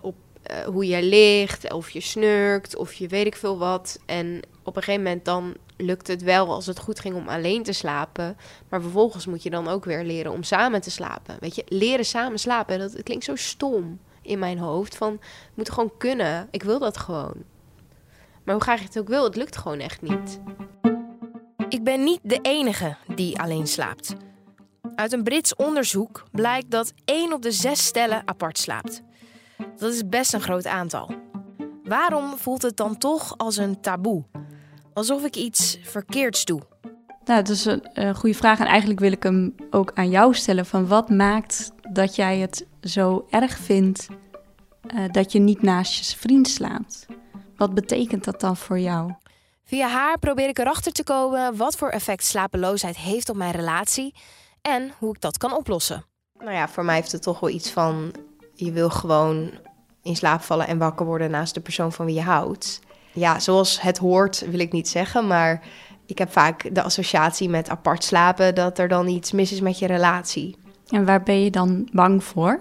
op 0.00 0.14
eh, 0.42 0.56
hoe 0.64 0.86
je 0.86 1.02
ligt, 1.02 1.72
of 1.72 1.90
je 1.90 2.00
snurkt, 2.00 2.76
of 2.76 2.92
je 2.92 3.08
weet 3.08 3.26
ik 3.26 3.36
veel 3.36 3.58
wat. 3.58 3.98
En 4.06 4.40
op 4.62 4.76
een 4.76 4.82
gegeven 4.82 5.04
moment 5.04 5.24
dan 5.24 5.54
lukt 5.76 6.06
het 6.06 6.22
wel 6.22 6.52
als 6.52 6.66
het 6.66 6.78
goed 6.78 7.00
ging 7.00 7.14
om 7.14 7.28
alleen 7.28 7.62
te 7.62 7.72
slapen. 7.72 8.36
Maar 8.68 8.80
vervolgens 8.80 9.26
moet 9.26 9.42
je 9.42 9.50
dan 9.50 9.68
ook 9.68 9.84
weer 9.84 10.04
leren 10.04 10.32
om 10.32 10.42
samen 10.42 10.80
te 10.80 10.90
slapen. 10.90 11.36
Weet 11.40 11.54
je, 11.54 11.64
leren 11.68 12.04
samen 12.04 12.38
slapen, 12.38 12.78
dat, 12.78 12.92
dat 12.92 13.02
klinkt 13.02 13.24
zo 13.24 13.36
stom 13.36 14.00
in 14.22 14.38
mijn 14.38 14.58
hoofd. 14.58 14.96
Van, 14.96 15.12
het 15.12 15.50
moet 15.54 15.70
gewoon 15.70 15.92
kunnen. 15.98 16.48
Ik 16.50 16.62
wil 16.62 16.78
dat 16.78 16.96
gewoon. 16.96 17.34
Maar 18.44 18.54
hoe 18.54 18.62
graag 18.64 18.78
je 18.78 18.84
het 18.86 18.98
ook 18.98 19.08
wil, 19.08 19.24
het 19.24 19.36
lukt 19.36 19.56
gewoon 19.56 19.78
echt 19.78 20.02
niet. 20.02 20.40
Ik 21.68 21.84
ben 21.84 22.04
niet 22.04 22.20
de 22.22 22.38
enige 22.42 22.96
die 23.14 23.40
alleen 23.40 23.66
slaapt. 23.66 24.14
Uit 24.94 25.12
een 25.12 25.22
Brits 25.22 25.56
onderzoek 25.56 26.24
blijkt 26.32 26.70
dat 26.70 26.92
1 27.04 27.32
op 27.32 27.42
de 27.42 27.50
6 27.50 27.84
stellen 27.84 28.22
apart 28.24 28.58
slaapt. 28.58 29.02
Dat 29.76 29.92
is 29.92 30.08
best 30.08 30.34
een 30.34 30.40
groot 30.40 30.66
aantal. 30.66 31.14
Waarom 31.84 32.36
voelt 32.36 32.62
het 32.62 32.76
dan 32.76 32.98
toch 32.98 33.38
als 33.38 33.56
een 33.56 33.80
taboe? 33.80 34.24
Alsof 34.92 35.24
ik 35.24 35.36
iets 35.36 35.78
verkeerds 35.82 36.44
doe. 36.44 36.60
Nou, 37.24 37.42
dat 37.42 37.48
is 37.48 37.64
een, 37.64 37.88
een 37.92 38.14
goede 38.14 38.36
vraag. 38.36 38.58
En 38.58 38.66
eigenlijk 38.66 39.00
wil 39.00 39.12
ik 39.12 39.22
hem 39.22 39.54
ook 39.70 39.90
aan 39.94 40.10
jou 40.10 40.34
stellen. 40.34 40.66
Van 40.66 40.86
wat 40.86 41.10
maakt 41.10 41.72
dat 41.92 42.16
jij 42.16 42.38
het 42.38 42.66
zo 42.80 43.26
erg 43.30 43.58
vindt 43.58 44.06
eh, 44.86 45.04
dat 45.10 45.32
je 45.32 45.38
niet 45.38 45.62
naast 45.62 46.10
je 46.10 46.16
vriend 46.16 46.48
slaapt? 46.48 47.06
Wat 47.56 47.74
betekent 47.74 48.24
dat 48.24 48.40
dan 48.40 48.56
voor 48.56 48.78
jou? 48.78 49.12
Via 49.68 49.88
haar 49.88 50.18
probeer 50.18 50.48
ik 50.48 50.58
erachter 50.58 50.92
te 50.92 51.04
komen 51.04 51.56
wat 51.56 51.76
voor 51.76 51.88
effect 51.88 52.24
slapeloosheid 52.24 52.96
heeft 52.96 53.28
op 53.28 53.36
mijn 53.36 53.52
relatie 53.52 54.14
en 54.62 54.92
hoe 54.98 55.14
ik 55.14 55.20
dat 55.20 55.38
kan 55.38 55.56
oplossen. 55.56 56.04
Nou 56.38 56.52
ja, 56.52 56.68
voor 56.68 56.84
mij 56.84 56.94
heeft 56.94 57.12
het 57.12 57.22
toch 57.22 57.40
wel 57.40 57.50
iets 57.50 57.70
van... 57.70 58.12
je 58.54 58.72
wil 58.72 58.90
gewoon 58.90 59.50
in 60.02 60.16
slaap 60.16 60.40
vallen 60.40 60.66
en 60.66 60.78
wakker 60.78 61.06
worden 61.06 61.30
naast 61.30 61.54
de 61.54 61.60
persoon 61.60 61.92
van 61.92 62.06
wie 62.06 62.14
je 62.14 62.22
houdt. 62.22 62.80
Ja, 63.12 63.38
zoals 63.38 63.80
het 63.80 63.98
hoort 63.98 64.50
wil 64.50 64.58
ik 64.58 64.72
niet 64.72 64.88
zeggen, 64.88 65.26
maar 65.26 65.62
ik 66.06 66.18
heb 66.18 66.32
vaak 66.32 66.74
de 66.74 66.82
associatie 66.82 67.48
met 67.48 67.68
apart 67.68 68.04
slapen... 68.04 68.54
dat 68.54 68.78
er 68.78 68.88
dan 68.88 69.08
iets 69.08 69.32
mis 69.32 69.52
is 69.52 69.60
met 69.60 69.78
je 69.78 69.86
relatie. 69.86 70.56
En 70.88 71.04
waar 71.04 71.22
ben 71.22 71.42
je 71.42 71.50
dan 71.50 71.88
bang 71.92 72.24
voor 72.24 72.60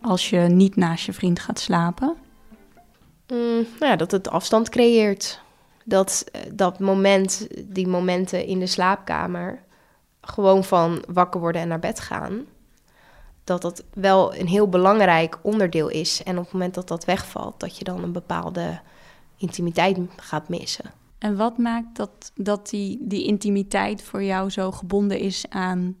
als 0.00 0.30
je 0.30 0.38
niet 0.38 0.76
naast 0.76 1.06
je 1.06 1.12
vriend 1.12 1.40
gaat 1.40 1.58
slapen? 1.58 2.16
Mm, 3.28 3.66
nou 3.78 3.90
ja, 3.90 3.96
dat 3.96 4.10
het 4.10 4.30
afstand 4.30 4.68
creëert. 4.68 5.41
Dat 5.84 6.24
eh, 6.32 6.40
dat 6.52 6.78
moment, 6.78 7.46
die 7.64 7.88
momenten 7.88 8.46
in 8.46 8.58
de 8.58 8.66
slaapkamer, 8.66 9.62
gewoon 10.20 10.64
van 10.64 11.04
wakker 11.08 11.40
worden 11.40 11.62
en 11.62 11.68
naar 11.68 11.78
bed 11.78 12.00
gaan, 12.00 12.46
dat 13.44 13.62
dat 13.62 13.84
wel 13.94 14.36
een 14.36 14.46
heel 14.46 14.68
belangrijk 14.68 15.38
onderdeel 15.42 15.88
is. 15.88 16.22
En 16.22 16.38
op 16.38 16.44
het 16.44 16.52
moment 16.52 16.74
dat 16.74 16.88
dat 16.88 17.04
wegvalt, 17.04 17.60
dat 17.60 17.78
je 17.78 17.84
dan 17.84 18.02
een 18.02 18.12
bepaalde 18.12 18.80
intimiteit 19.36 19.98
gaat 20.16 20.48
missen. 20.48 20.90
En 21.18 21.36
wat 21.36 21.58
maakt 21.58 21.96
dat, 21.96 22.32
dat 22.34 22.68
die, 22.68 22.98
die 23.00 23.26
intimiteit 23.26 24.02
voor 24.02 24.22
jou 24.22 24.50
zo 24.50 24.72
gebonden 24.72 25.18
is 25.18 25.44
aan 25.48 25.96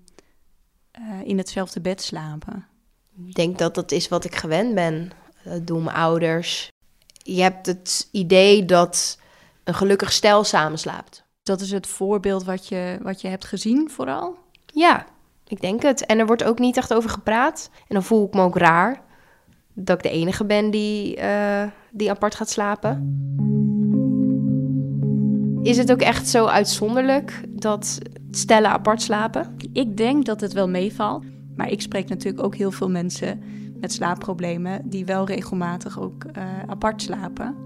eh, 0.90 1.02
in 1.24 1.38
hetzelfde 1.38 1.80
bed 1.80 2.02
slapen? 2.02 2.66
Ik 3.26 3.34
denk 3.34 3.58
dat 3.58 3.74
dat 3.74 3.92
is 3.92 4.08
wat 4.08 4.24
ik 4.24 4.34
gewend 4.34 4.74
ben. 4.74 5.10
Dat 5.44 5.66
doen 5.66 5.82
mijn 5.82 5.96
ouders. 5.96 6.68
Je 7.22 7.42
hebt 7.42 7.66
het 7.66 8.08
idee 8.12 8.64
dat 8.64 9.18
een 9.64 9.74
gelukkig 9.74 10.12
stel 10.12 10.44
samenslaapt. 10.44 11.24
Dat 11.42 11.60
is 11.60 11.70
het 11.70 11.86
voorbeeld 11.86 12.44
wat 12.44 12.68
je, 12.68 12.98
wat 13.02 13.20
je 13.20 13.28
hebt 13.28 13.44
gezien 13.44 13.90
vooral? 13.90 14.38
Ja, 14.66 15.06
ik 15.46 15.60
denk 15.60 15.82
het. 15.82 16.06
En 16.06 16.18
er 16.18 16.26
wordt 16.26 16.44
ook 16.44 16.58
niet 16.58 16.76
echt 16.76 16.94
over 16.94 17.10
gepraat. 17.10 17.70
En 17.72 17.94
dan 17.94 18.02
voel 18.02 18.26
ik 18.26 18.34
me 18.34 18.42
ook 18.42 18.56
raar 18.56 19.02
dat 19.74 19.96
ik 19.96 20.02
de 20.02 20.18
enige 20.18 20.44
ben 20.44 20.70
die, 20.70 21.16
eh, 21.16 21.62
die 21.90 22.10
apart 22.10 22.34
gaat 22.34 22.50
slapen. 22.50 23.20
Is 25.62 25.76
het 25.76 25.92
ook 25.92 26.00
echt 26.00 26.28
zo 26.28 26.46
uitzonderlijk 26.46 27.40
dat 27.48 27.98
stellen 28.30 28.70
apart 28.70 29.02
slapen? 29.02 29.56
Ik 29.72 29.96
denk 29.96 30.24
dat 30.24 30.40
het 30.40 30.52
wel 30.52 30.68
meevalt. 30.68 31.24
Maar 31.56 31.70
ik 31.70 31.80
spreek 31.80 32.08
natuurlijk 32.08 32.44
ook 32.44 32.54
heel 32.54 32.70
veel 32.70 32.90
mensen 32.90 33.42
met 33.80 33.92
slaapproblemen 33.92 34.80
die 34.84 35.04
wel 35.04 35.26
regelmatig 35.26 36.00
ook 36.00 36.24
eh, 36.24 36.42
apart 36.66 37.02
slapen, 37.02 37.56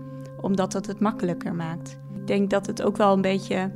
omdat 0.40 0.72
dat 0.72 0.86
het 0.86 1.00
makkelijker 1.00 1.54
maakt. 1.54 1.98
Ik 2.14 2.26
denk 2.26 2.50
dat 2.50 2.66
het 2.66 2.82
ook 2.82 2.96
wel 2.96 3.12
een 3.12 3.20
beetje 3.20 3.70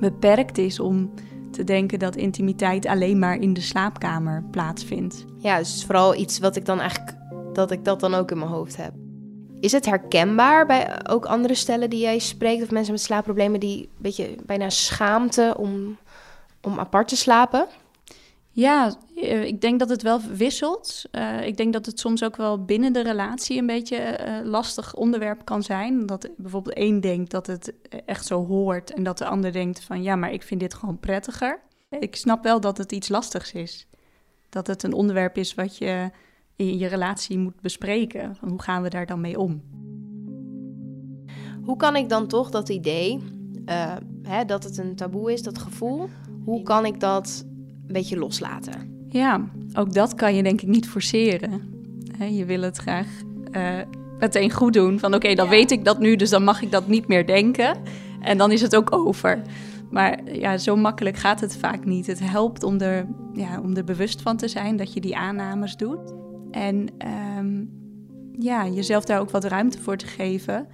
beperkt 0.00 0.58
is 0.58 0.80
om 0.80 1.10
te 1.50 1.64
denken 1.64 1.98
dat 1.98 2.16
intimiteit 2.16 2.86
alleen 2.86 3.18
maar 3.18 3.36
in 3.36 3.52
de 3.52 3.60
slaapkamer 3.60 4.44
plaatsvindt. 4.50 5.24
Ja, 5.38 5.58
dus 5.58 5.84
vooral 5.84 6.14
iets 6.14 6.38
wat 6.38 6.56
ik 6.56 6.64
dan 6.64 6.80
eigenlijk, 6.80 7.16
dat 7.52 7.70
ik 7.70 7.84
dat 7.84 8.00
dan 8.00 8.14
ook 8.14 8.30
in 8.30 8.38
mijn 8.38 8.50
hoofd 8.50 8.76
heb. 8.76 8.92
Is 9.60 9.72
het 9.72 9.86
herkenbaar 9.86 10.66
bij 10.66 11.08
ook 11.08 11.26
andere 11.26 11.54
stellen 11.54 11.90
die 11.90 12.00
jij 12.00 12.18
spreekt, 12.18 12.62
of 12.62 12.70
mensen 12.70 12.92
met 12.92 13.02
slaapproblemen 13.02 13.60
die 13.60 13.82
een 13.82 13.88
beetje 13.96 14.34
bijna 14.46 14.70
schaamte 14.70 15.54
om, 15.58 15.96
om 16.60 16.78
apart 16.78 17.08
te 17.08 17.16
slapen? 17.16 17.66
Ja, 18.56 18.96
eh, 19.16 19.44
ik 19.44 19.60
denk 19.60 19.78
dat 19.78 19.88
het 19.88 20.02
wel 20.02 20.20
wisselt. 20.20 21.04
Eh, 21.10 21.46
ik 21.46 21.56
denk 21.56 21.72
dat 21.72 21.86
het 21.86 22.00
soms 22.00 22.24
ook 22.24 22.36
wel 22.36 22.64
binnen 22.64 22.92
de 22.92 23.02
relatie 23.02 23.58
een 23.58 23.66
beetje 23.66 23.96
eh, 23.96 24.44
lastig 24.44 24.94
onderwerp 24.94 25.44
kan 25.44 25.62
zijn. 25.62 26.06
Dat 26.06 26.28
bijvoorbeeld 26.36 26.74
één 26.74 27.00
denkt 27.00 27.30
dat 27.30 27.46
het 27.46 27.72
echt 28.06 28.26
zo 28.26 28.46
hoort 28.46 28.92
en 28.92 29.02
dat 29.02 29.18
de 29.18 29.26
ander 29.26 29.52
denkt 29.52 29.80
van 29.80 30.02
ja, 30.02 30.16
maar 30.16 30.32
ik 30.32 30.42
vind 30.42 30.60
dit 30.60 30.74
gewoon 30.74 31.00
prettiger. 31.00 31.60
Ik 31.88 32.16
snap 32.16 32.42
wel 32.42 32.60
dat 32.60 32.78
het 32.78 32.92
iets 32.92 33.08
lastigs 33.08 33.52
is. 33.52 33.86
Dat 34.48 34.66
het 34.66 34.82
een 34.82 34.92
onderwerp 34.92 35.36
is 35.36 35.54
wat 35.54 35.76
je 35.76 36.10
in 36.56 36.78
je 36.78 36.86
relatie 36.86 37.38
moet 37.38 37.60
bespreken. 37.60 38.36
Hoe 38.40 38.62
gaan 38.62 38.82
we 38.82 38.88
daar 38.88 39.06
dan 39.06 39.20
mee 39.20 39.38
om? 39.38 39.62
Hoe 41.64 41.76
kan 41.76 41.96
ik 41.96 42.08
dan 42.08 42.26
toch 42.26 42.50
dat 42.50 42.68
idee, 42.68 43.22
hè, 44.22 44.44
dat 44.44 44.64
het 44.64 44.78
een 44.78 44.96
taboe 44.96 45.32
is, 45.32 45.42
dat 45.42 45.58
gevoel, 45.58 46.08
hoe 46.44 46.62
kan 46.62 46.84
ik 46.84 47.00
dat 47.00 47.44
een 47.86 47.92
beetje 47.92 48.18
loslaten? 48.18 49.06
Ja, 49.08 49.44
ook 49.74 49.92
dat 49.92 50.14
kan 50.14 50.34
je 50.34 50.42
denk 50.42 50.60
ik 50.60 50.68
niet 50.68 50.88
forceren. 50.88 51.74
Je 52.30 52.44
wil 52.44 52.60
het 52.60 52.76
graag 52.76 53.06
eh, 53.50 53.78
meteen 54.18 54.52
goed 54.52 54.72
doen. 54.72 54.98
Van 54.98 55.14
oké, 55.14 55.34
dan 55.34 55.48
weet 55.48 55.70
ik 55.70 55.84
dat 55.84 55.98
nu, 55.98 56.16
dus 56.16 56.30
dan 56.30 56.44
mag 56.44 56.62
ik 56.62 56.70
dat 56.70 56.88
niet 56.88 57.08
meer 57.08 57.26
denken. 57.26 57.76
En 58.20 58.38
dan 58.38 58.52
is 58.52 58.60
het 58.60 58.76
ook 58.76 58.92
over. 58.92 59.42
Maar 59.90 60.32
ja, 60.32 60.58
zo 60.58 60.76
makkelijk 60.76 61.16
gaat 61.16 61.40
het 61.40 61.56
vaak 61.56 61.84
niet. 61.84 62.06
Het 62.06 62.20
helpt 62.20 62.62
om 62.62 62.80
er, 62.80 63.06
ja, 63.32 63.60
om 63.60 63.76
er 63.76 63.84
bewust 63.84 64.22
van 64.22 64.36
te 64.36 64.48
zijn 64.48 64.76
dat 64.76 64.92
je 64.92 65.00
die 65.00 65.16
aannames 65.16 65.76
doet. 65.76 66.14
En 66.50 66.88
ehm, 66.98 67.64
ja, 68.38 68.68
jezelf 68.68 69.04
daar 69.04 69.20
ook 69.20 69.30
wat 69.30 69.44
ruimte 69.44 69.80
voor 69.80 69.96
te 69.96 70.06
geven. 70.06 70.66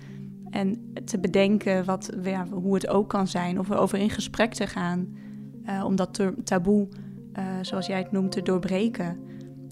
En 0.51 0.93
te 1.05 1.19
bedenken 1.19 1.85
wat, 1.85 2.11
ja, 2.23 2.47
hoe 2.51 2.75
het 2.75 2.89
ook 2.89 3.09
kan 3.09 3.27
zijn. 3.27 3.59
Of 3.59 3.71
erover 3.71 3.99
in 3.99 4.11
gesprek 4.11 4.55
te 4.55 4.67
gaan. 4.67 5.17
Eh, 5.65 5.85
om 5.85 5.97
dat 5.97 6.15
ta- 6.15 6.35
taboe 6.45 6.89
eh, 7.33 7.45
zoals 7.63 7.87
jij 7.87 7.99
het 7.99 8.13
noemt, 8.13 8.33
te 8.33 8.43
doorbreken. 8.43 9.21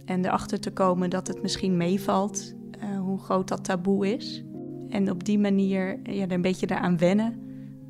En 0.04 0.24
erachter 0.24 0.60
te 0.60 0.70
komen 0.72 1.10
dat 1.10 1.26
het 1.26 1.42
misschien 1.42 1.76
meevalt, 1.76 2.54
eh, 2.80 2.98
hoe 2.98 3.18
groot 3.18 3.48
dat 3.48 3.64
taboe 3.64 4.16
is. 4.16 4.42
En 4.88 5.10
op 5.10 5.24
die 5.24 5.38
manier 5.38 5.98
ja, 6.02 6.22
er 6.24 6.32
een 6.32 6.42
beetje 6.42 6.66
daaraan 6.66 6.98
wennen. 6.98 7.38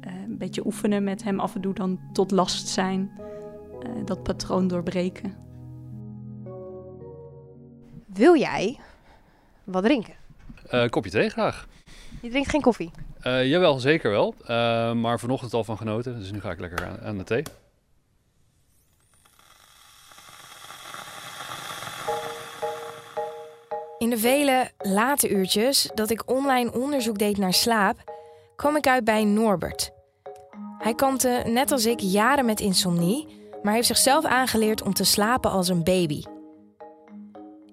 eh, 0.01 0.13
een 0.29 0.39
beetje 0.39 0.67
oefenen 0.67 1.05
met 1.05 1.23
hem 1.25 1.41
af 1.41 1.55
en 1.55 1.61
toe 1.61 1.75
dan 1.75 2.01
tot 2.13 2.31
last 2.31 2.69
zijn. 2.69 3.11
eh, 3.83 3.91
dat 4.05 4.23
patroon 4.23 4.69
doorbreken. 4.69 5.35
Wil 8.07 8.37
jij 8.37 8.79
wat 9.65 9.85
drinken? 9.85 10.15
Eh, 10.69 10.89
kopje 10.89 11.11
thee 11.11 11.29
graag. 11.29 11.69
Je 12.23 12.29
drinkt 12.31 12.49
geen 12.51 12.61
koffie. 12.61 12.91
Eh, 13.21 13.49
jawel, 13.49 13.79
zeker 13.79 14.11
wel. 14.11 14.35
Eh, 14.47 14.93
maar 14.93 15.21
vanochtend 15.21 15.55
al 15.55 15.65
van 15.65 15.77
genoten, 15.77 16.19
dus 16.19 16.33
nu 16.33 16.41
ga 16.41 16.51
ik 16.51 16.61
lekker 16.61 16.87
aan, 16.87 16.99
aan 17.01 17.19
de 17.19 17.25
thee. 17.25 17.43
In 24.11 24.17
de 24.17 24.23
vele 24.23 24.71
late 24.79 25.29
uurtjes 25.29 25.91
dat 25.95 26.11
ik 26.11 26.31
online 26.31 26.73
onderzoek 26.73 27.19
deed 27.19 27.37
naar 27.37 27.53
slaap, 27.53 27.97
kwam 28.57 28.77
ik 28.77 28.87
uit 28.87 29.05
bij 29.05 29.25
Norbert. 29.25 29.91
Hij 30.79 30.95
kampte 30.95 31.43
net 31.47 31.73
als 31.73 31.87
ik 31.87 32.01
jaren 32.01 32.45
met 32.45 32.61
insomnie, 32.61 33.27
maar 33.63 33.75
heeft 33.75 33.87
zichzelf 33.87 34.25
aangeleerd 34.25 34.83
om 34.83 34.95
te 34.95 35.05
slapen 35.05 35.51
als 35.51 35.69
een 35.69 35.85
baby. 35.85 36.23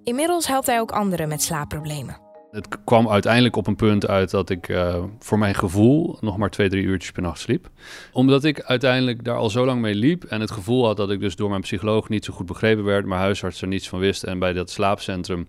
Inmiddels 0.03 0.47
helpt 0.47 0.67
hij 0.67 0.79
ook 0.79 0.91
anderen 0.91 1.27
met 1.27 1.41
slaapproblemen. 1.41 2.26
Het 2.57 2.83
kwam 2.83 3.09
uiteindelijk 3.09 3.55
op 3.55 3.67
een 3.67 3.75
punt 3.75 4.07
uit 4.07 4.31
dat 4.31 4.49
ik 4.49 4.69
eh, 4.69 5.03
voor 5.19 5.37
mijn 5.37 5.55
gevoel 5.55 6.17
nog 6.19 6.37
maar 6.37 6.49
twee, 6.49 6.69
drie 6.69 6.83
uurtjes 6.83 7.11
per 7.11 7.21
nacht 7.21 7.39
sliep. 7.39 7.69
Omdat 8.11 8.43
ik 8.43 8.61
uiteindelijk 8.61 9.23
daar 9.23 9.35
al 9.35 9.49
zo 9.49 9.65
lang 9.65 9.81
mee 9.81 9.95
liep 9.95 10.23
en 10.23 10.41
het 10.41 10.51
gevoel 10.51 10.85
had 10.85 10.97
dat 10.97 11.11
ik 11.11 11.19
dus 11.19 11.35
door 11.35 11.49
mijn 11.49 11.61
psycholoog 11.61 12.09
niet 12.09 12.25
zo 12.25 12.33
goed 12.33 12.45
begrepen 12.45 12.83
werd, 12.83 13.05
mijn 13.05 13.21
huisarts 13.21 13.61
er 13.61 13.67
niets 13.67 13.89
van 13.89 13.99
wist 13.99 14.23
en 14.23 14.39
bij 14.39 14.53
dat 14.53 14.69
slaapcentrum 14.69 15.47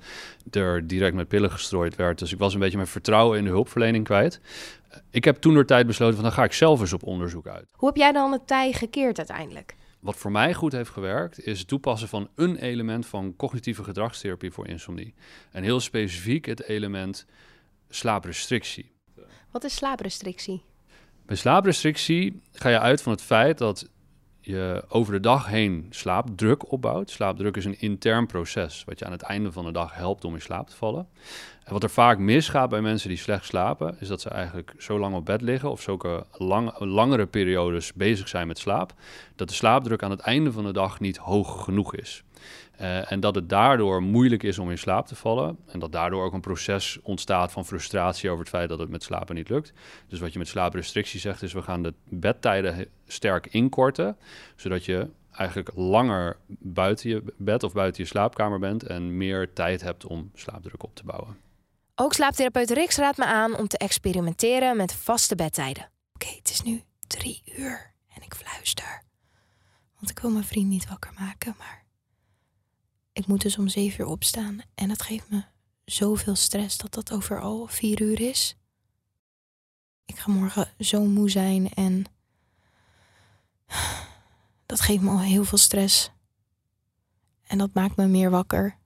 er 0.51 0.87
direct 0.87 1.15
met 1.15 1.29
pillen 1.29 1.51
gestrooid 1.51 1.97
werd. 1.97 2.19
Dus 2.19 2.33
ik 2.33 2.39
was 2.39 2.55
een 2.55 2.61
beetje 2.61 2.77
mijn 2.77 2.89
vertrouwen 2.89 3.39
in 3.39 3.45
de 3.45 3.51
hulpverlening 3.51 4.05
kwijt. 4.05 4.41
Ik 5.11 5.25
heb 5.25 5.37
toen 5.37 5.55
door 5.55 5.67
tijd 5.67 5.87
besloten 5.87 6.15
van 6.15 6.25
dan 6.25 6.33
ga 6.33 6.45
ik 6.45 6.53
zelf 6.53 6.81
eens 6.81 6.93
op 6.93 7.03
onderzoek 7.03 7.47
uit. 7.47 7.69
Hoe 7.73 7.89
heb 7.89 7.97
jij 7.97 8.13
dan 8.13 8.33
het 8.33 8.47
tij 8.47 8.73
gekeerd 8.73 9.19
uiteindelijk? 9.19 9.77
Wat 10.01 10.17
voor 10.17 10.31
mij 10.31 10.55
goed 10.55 10.73
heeft 10.73 10.91
gewerkt, 10.91 11.47
is 11.47 11.59
het 11.59 11.69
toepassen 11.69 12.09
van 12.09 12.29
een 12.35 12.57
element 12.57 13.07
van 13.07 13.37
cognitieve 13.37 13.85
gedragstherapie 13.85 14.51
voor 14.51 14.67
insomnie. 14.67 15.15
En 15.51 15.63
heel 15.63 15.81
specifiek 15.81 16.45
het 16.45 16.63
element 16.63 17.27
slaaprestrictie. 17.89 18.91
Wat 19.51 19.65
is 19.65 19.75
slaaprestrictie? 19.75 20.63
Bij 21.27 21.37
slaaprestrictie 21.37 22.41
ga 22.53 22.69
je 22.69 22.79
uit 22.79 23.03
van 23.03 23.13
het 23.13 23.23
feit 23.23 23.59
dat 23.59 23.89
je 24.41 24.85
over 24.89 25.13
de 25.13 25.21
dag 25.21 25.47
heen 25.47 25.87
slaapdruk 25.91 26.73
opbouwt. 26.73 27.11
Slaapdruk 27.11 27.57
is 27.57 27.65
een 27.65 27.81
intern 27.81 28.27
proces 28.27 28.85
wat 28.85 28.99
je 28.99 29.05
aan 29.05 29.13
het 29.13 29.23
einde 29.23 29.53
van 29.53 29.65
de 29.65 29.73
dag 29.73 29.95
helpt 29.95 30.25
om 30.25 30.35
in 30.35 30.41
slaap 30.41 30.69
te 30.69 30.77
vallen. 30.77 31.09
En 31.69 31.75
wat 31.75 31.83
er 31.83 31.91
vaak 31.91 32.19
misgaat 32.19 32.69
bij 32.69 32.81
mensen 32.81 33.09
die 33.09 33.19
slecht 33.19 33.45
slapen, 33.45 33.97
is 34.01 34.09
dat 34.09 34.21
ze 34.21 34.29
eigenlijk 34.29 34.75
zo 34.79 34.99
lang 34.99 35.15
op 35.15 35.25
bed 35.25 35.41
liggen 35.41 35.71
of 35.71 35.81
zulke 35.81 36.27
lang, 36.33 36.79
langere 36.79 37.27
periodes 37.27 37.93
bezig 37.93 38.29
zijn 38.29 38.47
met 38.47 38.59
slaap, 38.59 38.93
dat 39.37 39.49
de 39.49 39.55
slaapdruk 39.55 40.03
aan 40.03 40.11
het 40.11 40.21
einde 40.21 40.53
van 40.53 40.65
de 40.65 40.73
dag 40.73 41.01
niet 41.01 41.17
hoog 41.17 41.65
genoeg 41.65 41.95
is. 41.95 42.25
Eh, 42.77 43.13
en 43.13 43.21
dat 43.21 43.35
het 43.35 43.49
daardoor 43.49 44.03
moeilijk 44.03 44.43
is 44.43 44.59
om 44.59 44.71
in 44.71 44.79
slaap 44.79 45.07
te 45.07 45.15
vallen. 45.15 45.59
En 45.67 45.79
dat 45.79 45.93
daardoor 45.93 46.25
ook 46.25 46.33
een 46.33 46.41
proces 46.41 46.99
ontstaat 47.03 47.53
van 47.53 47.65
frustratie 47.65 48.31
over 48.31 48.41
het 48.41 48.55
feit 48.55 48.69
dat 48.69 48.79
het 48.79 48.89
met 48.91 49.03
slapen 49.03 49.35
niet 49.35 49.49
lukt. 49.49 49.73
Dus 50.09 50.21
wat 50.21 50.33
je 50.33 50.39
met 50.39 50.49
slaaprestrictie 50.49 51.21
zegt 51.21 51.43
is, 51.43 51.53
we 51.53 51.63
gaan 51.63 51.83
de 51.83 51.95
bedtijden 52.05 52.87
sterk 53.07 53.47
inkorten, 53.47 54.17
zodat 54.57 54.85
je 54.85 55.09
eigenlijk 55.33 55.71
langer 55.75 56.37
buiten 56.59 57.11
je 57.11 57.23
bed 57.37 57.63
of 57.63 57.73
buiten 57.73 58.03
je 58.03 58.09
slaapkamer 58.09 58.59
bent 58.59 58.83
en 58.83 59.17
meer 59.17 59.53
tijd 59.53 59.81
hebt 59.81 60.07
om 60.07 60.31
slaapdruk 60.35 60.83
op 60.83 60.95
te 60.95 61.05
bouwen. 61.05 61.48
Ook 62.01 62.13
slaaptherapeut 62.13 62.71
Rix 62.71 62.97
raadt 62.97 63.19
me 63.19 63.25
aan 63.25 63.57
om 63.57 63.69
te 63.69 63.79
experimenteren 63.79 64.77
met 64.77 64.93
vaste 64.93 65.35
bedtijden. 65.35 65.91
Oké, 66.13 66.27
het 66.27 66.51
is 66.51 66.63
nu 66.63 66.83
drie 67.07 67.43
uur 67.57 67.95
en 68.09 68.23
ik 68.23 68.35
fluister. 68.35 69.03
Want 69.95 70.11
ik 70.11 70.19
wil 70.19 70.31
mijn 70.31 70.45
vriend 70.45 70.69
niet 70.69 70.89
wakker 70.89 71.13
maken, 71.19 71.55
maar 71.59 71.85
ik 73.13 73.27
moet 73.27 73.41
dus 73.41 73.59
om 73.59 73.69
zeven 73.69 74.01
uur 74.01 74.11
opstaan. 74.11 74.61
En 74.75 74.89
dat 74.89 75.03
geeft 75.03 75.31
me 75.31 75.45
zoveel 75.85 76.35
stress 76.35 76.77
dat 76.77 76.95
dat 76.95 77.13
overal 77.13 77.67
vier 77.67 78.03
uur 78.03 78.21
is. 78.21 78.57
Ik 80.05 80.19
ga 80.19 80.31
morgen 80.31 80.75
zo 80.79 81.05
moe 81.05 81.31
zijn 81.31 81.69
en 81.69 82.05
dat 84.67 84.81
geeft 84.81 85.03
me 85.03 85.11
al 85.11 85.21
heel 85.21 85.45
veel 85.45 85.59
stress. 85.59 86.11
En 87.47 87.59
dat 87.59 87.75
maakt 87.75 87.97
me 87.97 88.07
meer 88.07 88.31
wakker. 88.31 88.79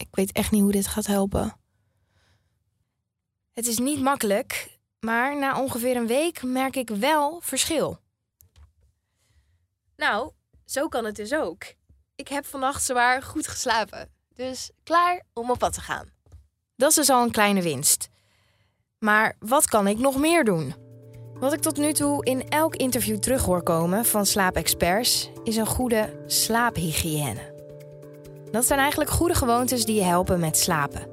Ik 0.00 0.08
weet 0.10 0.32
echt 0.32 0.50
niet 0.50 0.62
hoe 0.62 0.72
dit 0.72 0.86
gaat 0.86 1.06
helpen. 1.06 1.56
Het 3.52 3.66
is 3.66 3.78
niet 3.78 4.00
makkelijk, 4.00 4.78
maar 5.00 5.38
na 5.38 5.60
ongeveer 5.60 5.96
een 5.96 6.06
week 6.06 6.42
merk 6.42 6.76
ik 6.76 6.88
wel 6.88 7.40
verschil. 7.40 7.98
Nou, 9.96 10.32
zo 10.64 10.88
kan 10.88 11.04
het 11.04 11.16
dus 11.16 11.34
ook. 11.34 11.64
Ik 12.14 12.28
heb 12.28 12.46
vannacht 12.46 12.84
zwaar 12.84 13.22
goed 13.22 13.48
geslapen, 13.48 14.08
dus 14.34 14.70
klaar 14.82 15.22
om 15.32 15.50
op 15.50 15.58
pad 15.58 15.72
te 15.72 15.80
gaan. 15.80 16.08
Dat 16.76 16.90
is 16.90 16.94
dus 16.94 17.10
al 17.10 17.22
een 17.22 17.30
kleine 17.30 17.62
winst. 17.62 18.08
Maar 18.98 19.36
wat 19.38 19.66
kan 19.66 19.86
ik 19.86 19.98
nog 19.98 20.16
meer 20.16 20.44
doen? 20.44 20.74
Wat 21.34 21.52
ik 21.52 21.60
tot 21.60 21.76
nu 21.76 21.92
toe 21.92 22.24
in 22.24 22.48
elk 22.48 22.76
interview 22.76 23.18
terug 23.18 23.44
hoor 23.44 23.62
komen 23.62 24.04
van 24.04 24.26
slaapexperts 24.26 25.30
is 25.44 25.56
een 25.56 25.66
goede 25.66 26.24
slaaphygiëne. 26.26 27.49
Dat 28.50 28.66
zijn 28.66 28.78
eigenlijk 28.78 29.10
goede 29.10 29.34
gewoontes 29.34 29.84
die 29.84 29.94
je 29.94 30.04
helpen 30.04 30.40
met 30.40 30.58
slapen. 30.58 31.06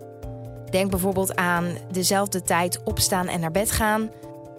Denk 0.69 0.89
bijvoorbeeld 0.89 1.35
aan 1.35 1.77
dezelfde 1.91 2.41
tijd 2.41 2.83
opstaan 2.83 3.27
en 3.27 3.39
naar 3.39 3.51
bed 3.51 3.71
gaan, 3.71 4.11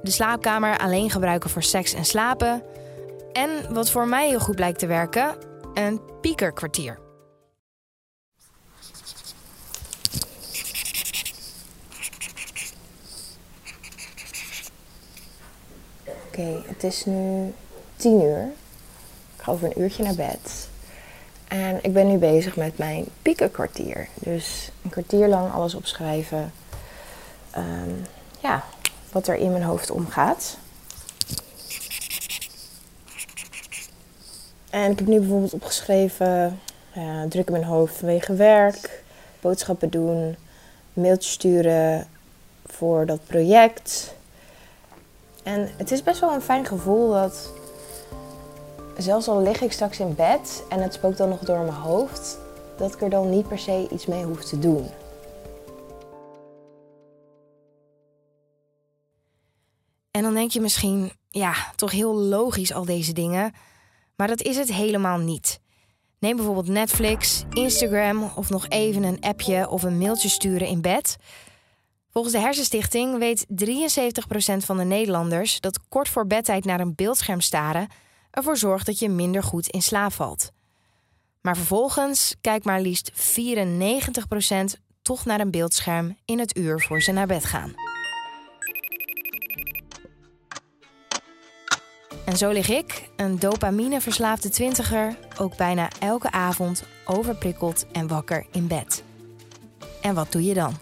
de 0.03 0.11
slaapkamer 0.11 0.79
alleen 0.79 1.11
gebruiken 1.11 1.51
voor 1.51 1.63
seks 1.63 1.93
en 1.95 2.05
slapen 2.05 2.63
en 3.33 3.75
wat 3.75 3.91
voor 3.91 4.09
mij 4.09 4.29
heel 4.29 4.41
goed 4.41 4.55
blijkt 4.55 4.79
te 4.79 4.87
werken, 4.87 5.37
een 5.75 6.01
piekerkwartier. 6.21 6.99
Oké, 16.27 16.63
het 16.67 16.85
is 16.85 17.05
nu 17.05 17.53
tien 17.97 18.21
uur. 18.21 18.43
Ik 19.37 19.43
ga 19.43 19.53
over 19.53 19.67
een 19.67 19.83
uurtje 19.83 20.03
naar 20.03 20.15
bed. 20.15 20.68
En 21.49 21.79
ik 21.83 21.93
ben 21.93 22.07
nu 22.07 22.17
bezig 22.17 22.57
met 22.57 22.79
mijn 22.79 23.05
piekenkwartier. 23.23 24.09
Dus 24.15 24.71
een 24.85 24.91
kwartier 24.91 25.29
lang 25.29 25.53
alles 25.53 25.75
opschrijven. 25.75 26.53
Ehm, 27.51 27.91
ja, 28.41 28.65
wat 29.13 29.29
er 29.29 29.35
in 29.35 29.51
mijn 29.51 29.63
hoofd 29.63 29.91
omgaat. 29.91 30.59
En 34.71 34.91
ik 34.91 34.99
heb 34.99 35.09
nu 35.09 35.19
bijvoorbeeld 35.19 35.55
opgeschreven... 35.55 36.61
druk 37.29 37.47
in 37.47 37.53
mijn 37.53 37.65
hoofd 37.65 37.97
vanwege 37.97 38.35
werk. 38.35 39.03
Boodschappen 39.41 39.91
doen. 39.91 40.37
Mailtjes 40.93 41.33
sturen 41.33 42.07
voor 42.67 43.07
dat 43.07 43.21
project. 43.27 44.15
En 45.43 45.69
het 45.77 45.91
is 45.91 46.03
best 46.03 46.21
wel 46.21 46.33
een 46.33 46.43
fijn 46.43 46.67
gevoel 46.67 47.13
dat 47.13 47.51
zelfs 48.99 49.29
al 49.29 49.43
lig 49.43 49.61
ik 49.61 49.73
straks 49.73 50.01
in 50.01 50.15
bed 50.15 50.65
en 50.69 50.83
het 50.83 50.95
spookt 50.95 51.19
dan 51.19 51.29
nog 51.29 51.41
door 51.41 51.59
mijn 51.59 51.73
hoofd, 51.73 52.39
dat 52.77 52.95
ik 52.95 53.03
er 53.03 53.11
dan 53.11 53.31
niet 53.31 53.49
per 53.49 53.59
se 53.59 53.89
iets 53.91 54.07
mee 54.07 54.25
hoef 54.25 54.45
te 54.45 54.59
doen. 54.59 54.89
En 60.11 60.23
dan 60.23 60.35
denk 60.35 60.51
je 60.51 60.61
misschien, 60.61 61.13
ja, 61.29 61.55
toch 61.77 61.91
heel 61.91 62.15
logisch 62.15 62.73
al 62.73 62.85
deze 62.85 63.13
dingen. 63.13 63.53
Maar 64.17 64.29
dat 64.29 64.43
is 64.43 64.57
het 64.57 64.73
helemaal 64.73 65.19
niet. 65.19 65.61
Neem 66.19 66.37
bijvoorbeeld 66.37 66.69
Netflix, 66.69 67.45
Instagram 67.53 68.31
of 68.37 68.51
nog 68.51 68.69
even 68.69 69.03
een 69.03 69.21
appje 69.21 69.69
of 69.69 69.83
een 69.83 69.99
mailtje 69.99 70.29
sturen 70.29 70.67
in 70.67 70.81
bed. 70.81 71.17
Volgens 72.11 72.35
de 72.35 72.41
Hersenstichting 72.41 73.19
weet 73.19 73.47
73% 73.47 74.57
van 74.57 74.77
de 74.77 74.85
Nederlanders 74.85 75.61
dat 75.61 75.81
kort 75.89 76.09
voor 76.09 76.27
bedtijd 76.27 76.65
naar 76.65 76.81
een 76.81 76.95
beeldscherm 76.95 77.41
staren 77.41 77.89
ervoor 78.31 78.57
zorgt 78.57 78.87
dat 78.87 78.99
je 78.99 79.09
minder 79.09 79.43
goed 79.43 79.69
in 79.69 79.83
slaap 79.83 80.13
valt. 80.13 80.51
Maar 81.41 81.57
vervolgens 81.57 82.35
kijkt 82.41 82.65
maar 82.65 82.81
liefst 82.81 83.13
94% 83.13 84.81
toch 85.03 85.25
naar 85.25 85.41
een 85.41 85.51
beeldscherm 85.51 86.17
in 86.25 86.39
het 86.39 86.57
uur 86.57 86.81
voor 86.81 87.03
ze 87.03 87.13
naar 87.13 87.27
bed 87.27 87.45
gaan. 87.45 87.75
En 92.25 92.37
zo 92.37 92.51
lig 92.51 92.69
ik, 92.69 93.09
een 93.17 93.39
dopamine-verslaafde 93.39 94.49
twintiger, 94.49 95.17
ook 95.39 95.57
bijna 95.57 95.89
elke 96.01 96.31
avond 96.31 96.85
overprikkeld 97.05 97.87
en 97.93 98.07
wakker 98.07 98.47
in 98.51 98.67
bed. 98.67 99.05
En 100.01 100.15
wat 100.15 100.33
doe 100.33 100.45
je 100.45 100.55
dan? 100.55 100.75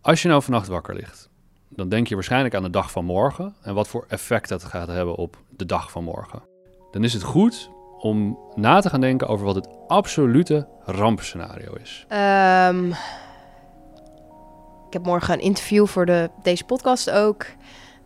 Als 0.00 0.22
je 0.22 0.28
nou 0.28 0.42
vannacht 0.42 0.68
wakker 0.68 0.94
ligt, 0.94 1.28
dan 1.76 1.88
denk 1.88 2.06
je 2.06 2.14
waarschijnlijk 2.14 2.54
aan 2.54 2.62
de 2.62 2.70
dag 2.70 2.90
van 2.90 3.04
morgen 3.04 3.54
en 3.62 3.74
wat 3.74 3.88
voor 3.88 4.04
effect 4.08 4.48
dat 4.48 4.64
gaat 4.64 4.88
hebben 4.88 5.14
op 5.14 5.36
de 5.50 5.66
dag 5.66 5.90
van 5.90 6.04
morgen. 6.04 6.42
Dan 6.90 7.04
is 7.04 7.12
het 7.12 7.22
goed 7.22 7.70
om 7.98 8.38
na 8.54 8.80
te 8.80 8.90
gaan 8.90 9.00
denken 9.00 9.28
over 9.28 9.46
wat 9.46 9.54
het 9.54 9.68
absolute 9.86 10.68
rampscenario 10.84 11.72
is. 11.74 12.04
Ehm, 12.08 12.86
ik 14.86 14.92
heb 14.92 15.04
morgen 15.04 15.34
een 15.34 15.40
interview 15.40 15.86
voor 15.86 16.06
de, 16.06 16.30
deze 16.42 16.64
podcast 16.64 17.10
ook. 17.10 17.46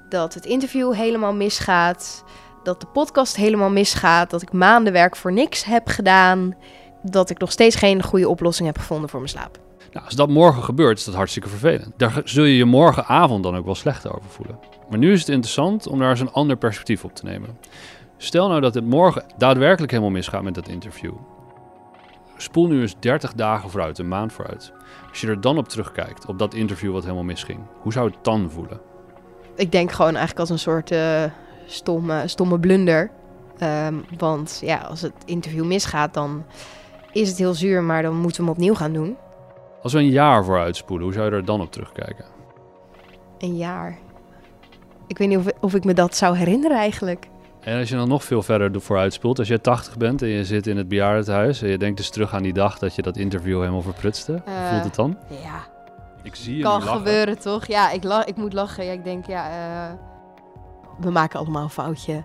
Dat 0.08 0.34
het 0.34 0.46
interview 0.46 0.94
helemaal 0.94 1.34
misgaat. 1.34 2.24
Dat 2.62 2.80
de 2.80 2.86
podcast 2.86 3.36
helemaal 3.36 3.70
misgaat. 3.70 4.30
Dat 4.30 4.42
ik 4.42 4.52
maanden 4.52 4.92
werk 4.92 5.16
voor 5.16 5.32
niks 5.32 5.64
heb 5.64 5.88
gedaan. 5.88 6.54
Dat 7.02 7.30
ik 7.30 7.38
nog 7.38 7.52
steeds 7.52 7.76
geen 7.76 8.02
goede 8.02 8.28
oplossing 8.28 8.66
heb 8.66 8.78
gevonden 8.78 9.08
voor 9.08 9.20
mijn 9.20 9.32
slaap. 9.32 9.69
Nou, 9.92 10.04
als 10.04 10.14
dat 10.14 10.28
morgen 10.28 10.62
gebeurt, 10.62 10.98
is 10.98 11.04
dat 11.04 11.14
hartstikke 11.14 11.48
vervelend. 11.48 11.92
Daar 11.96 12.20
zul 12.24 12.44
je 12.44 12.56
je 12.56 12.64
morgenavond 12.64 13.42
dan 13.42 13.56
ook 13.56 13.64
wel 13.64 13.74
slecht 13.74 14.08
over 14.08 14.30
voelen. 14.30 14.58
Maar 14.90 14.98
nu 14.98 15.12
is 15.12 15.18
het 15.18 15.28
interessant 15.28 15.86
om 15.86 15.98
daar 15.98 16.10
eens 16.10 16.20
een 16.20 16.32
ander 16.32 16.56
perspectief 16.56 17.04
op 17.04 17.14
te 17.14 17.24
nemen. 17.24 17.58
Stel 18.16 18.48
nou 18.48 18.60
dat 18.60 18.74
het 18.74 18.84
morgen 18.84 19.24
daadwerkelijk 19.36 19.92
helemaal 19.92 20.12
misgaat 20.12 20.42
met 20.42 20.54
dat 20.54 20.68
interview. 20.68 21.12
Spoel 22.36 22.66
nu 22.66 22.80
eens 22.80 22.96
30 22.98 23.32
dagen 23.32 23.70
vooruit, 23.70 23.98
een 23.98 24.08
maand 24.08 24.32
vooruit. 24.32 24.72
Als 25.08 25.20
je 25.20 25.26
er 25.26 25.40
dan 25.40 25.58
op 25.58 25.68
terugkijkt, 25.68 26.26
op 26.26 26.38
dat 26.38 26.54
interview 26.54 26.92
wat 26.92 27.02
helemaal 27.02 27.24
misging, 27.24 27.58
hoe 27.80 27.92
zou 27.92 28.10
het 28.10 28.24
dan 28.24 28.50
voelen? 28.50 28.80
Ik 29.54 29.72
denk 29.72 29.92
gewoon 29.92 30.16
eigenlijk 30.16 30.38
als 30.38 30.50
een 30.50 30.58
soort 30.58 30.90
eh, 30.90 31.24
stomme, 31.66 32.28
stomme 32.28 32.58
blunder. 32.58 33.10
Ehm, 33.58 33.94
want 34.18 34.60
ja, 34.64 34.78
als 34.78 35.00
het 35.00 35.12
interview 35.24 35.64
misgaat, 35.64 36.14
dan 36.14 36.44
is 37.12 37.28
het 37.28 37.38
heel 37.38 37.54
zuur, 37.54 37.82
maar 37.82 38.02
dan 38.02 38.16
moeten 38.16 38.40
we 38.40 38.48
hem 38.48 38.56
opnieuw 38.56 38.74
gaan 38.74 38.92
doen. 38.92 39.16
Als 39.82 39.92
we 39.92 39.98
een 39.98 40.08
jaar 40.10 40.44
vooruit 40.44 40.76
spoelen, 40.76 41.04
hoe 41.04 41.14
zou 41.14 41.26
je 41.30 41.36
er 41.36 41.44
dan 41.44 41.60
op 41.60 41.72
terugkijken? 41.72 42.24
Een 43.38 43.56
jaar. 43.56 43.98
Ik 45.06 45.18
weet 45.18 45.28
niet 45.28 45.38
of, 45.38 45.46
of 45.60 45.74
ik 45.74 45.84
me 45.84 45.92
dat 45.94 46.16
zou 46.16 46.36
herinneren 46.36 46.76
eigenlijk. 46.76 47.28
En 47.60 47.78
als 47.78 47.88
je 47.88 47.96
dan 47.96 48.08
nog 48.08 48.24
veel 48.24 48.42
verder 48.42 48.80
vooruit 48.80 49.12
spoelt, 49.12 49.38
als 49.38 49.48
je 49.48 49.60
80 49.60 49.96
bent 49.96 50.22
en 50.22 50.28
je 50.28 50.44
zit 50.44 50.66
in 50.66 50.76
het 50.76 50.88
bejaardentehuis 50.88 51.62
en 51.62 51.68
je 51.68 51.78
denkt 51.78 51.96
dus 51.96 52.10
terug 52.10 52.34
aan 52.34 52.42
die 52.42 52.52
dag 52.52 52.78
dat 52.78 52.94
je 52.94 53.02
dat 53.02 53.16
interview 53.16 53.58
helemaal 53.58 53.82
verprutste, 53.82 54.32
hoe 54.32 54.54
Eh, 54.54 54.70
voelt 54.70 54.84
het 54.84 54.94
dan? 54.94 55.16
Ja, 55.28 55.66
Ik 56.22 56.34
zie 56.34 56.56
je 56.56 56.62
kan 56.62 56.82
gebeuren 56.82 57.38
toch? 57.38 57.66
Ja, 57.66 57.90
ik, 57.90 58.04
lach, 58.04 58.24
ik 58.24 58.36
moet 58.36 58.52
lachen. 58.52 58.84
Ja, 58.84 58.92
ik 58.92 59.04
denk, 59.04 59.26
ja, 59.26 59.48
eh, 59.48 59.94
we 61.00 61.10
maken 61.10 61.38
allemaal 61.38 61.62
een 61.62 61.70
foutje. 61.70 62.22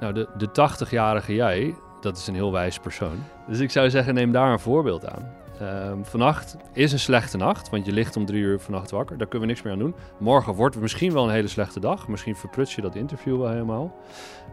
Nou, 0.00 0.12
de, 0.12 0.28
de 0.36 0.48
80-jarige 0.50 1.34
jij, 1.34 1.74
dat 2.00 2.16
is 2.16 2.26
een 2.26 2.34
heel 2.34 2.52
wijs 2.52 2.78
persoon. 2.78 3.24
Dus 3.46 3.58
ik 3.58 3.70
zou 3.70 3.90
zeggen, 3.90 4.14
neem 4.14 4.32
daar 4.32 4.52
een 4.52 4.58
voorbeeld 4.60 5.06
aan. 5.08 5.36
Ehm, 5.58 6.02
vannacht 6.02 6.56
is 6.72 6.92
een 6.92 6.98
slechte 6.98 7.36
nacht, 7.36 7.70
want 7.70 7.86
je 7.86 7.92
ligt 7.92 8.16
om 8.16 8.26
drie 8.26 8.42
uur 8.42 8.60
vannacht 8.60 8.90
wakker. 8.90 9.18
Daar 9.18 9.26
kunnen 9.26 9.48
we 9.48 9.54
niks 9.54 9.64
meer 9.64 9.72
aan 9.72 9.78
doen. 9.78 9.94
Morgen 10.18 10.54
wordt 10.54 10.74
het 10.74 10.82
misschien 10.82 11.12
wel 11.12 11.24
een 11.24 11.30
hele 11.30 11.48
slechte 11.48 11.80
dag. 11.80 12.08
Misschien 12.08 12.36
verpruts 12.36 12.74
je 12.74 12.80
dat 12.80 12.94
interview 12.94 13.38
wel 13.38 13.50
helemaal. 13.50 13.96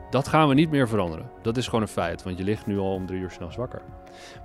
Dat 0.09 0.27
gaan 0.27 0.47
we 0.47 0.53
niet 0.53 0.69
meer 0.69 0.87
veranderen. 0.87 1.29
Dat 1.41 1.57
is 1.57 1.65
gewoon 1.65 1.81
een 1.81 1.87
feit, 1.87 2.23
want 2.23 2.37
je 2.37 2.43
ligt 2.43 2.65
nu 2.65 2.77
al 2.77 2.93
om 2.93 3.05
drie 3.05 3.19
uur 3.19 3.31
s'nachts 3.31 3.55
wakker. 3.55 3.81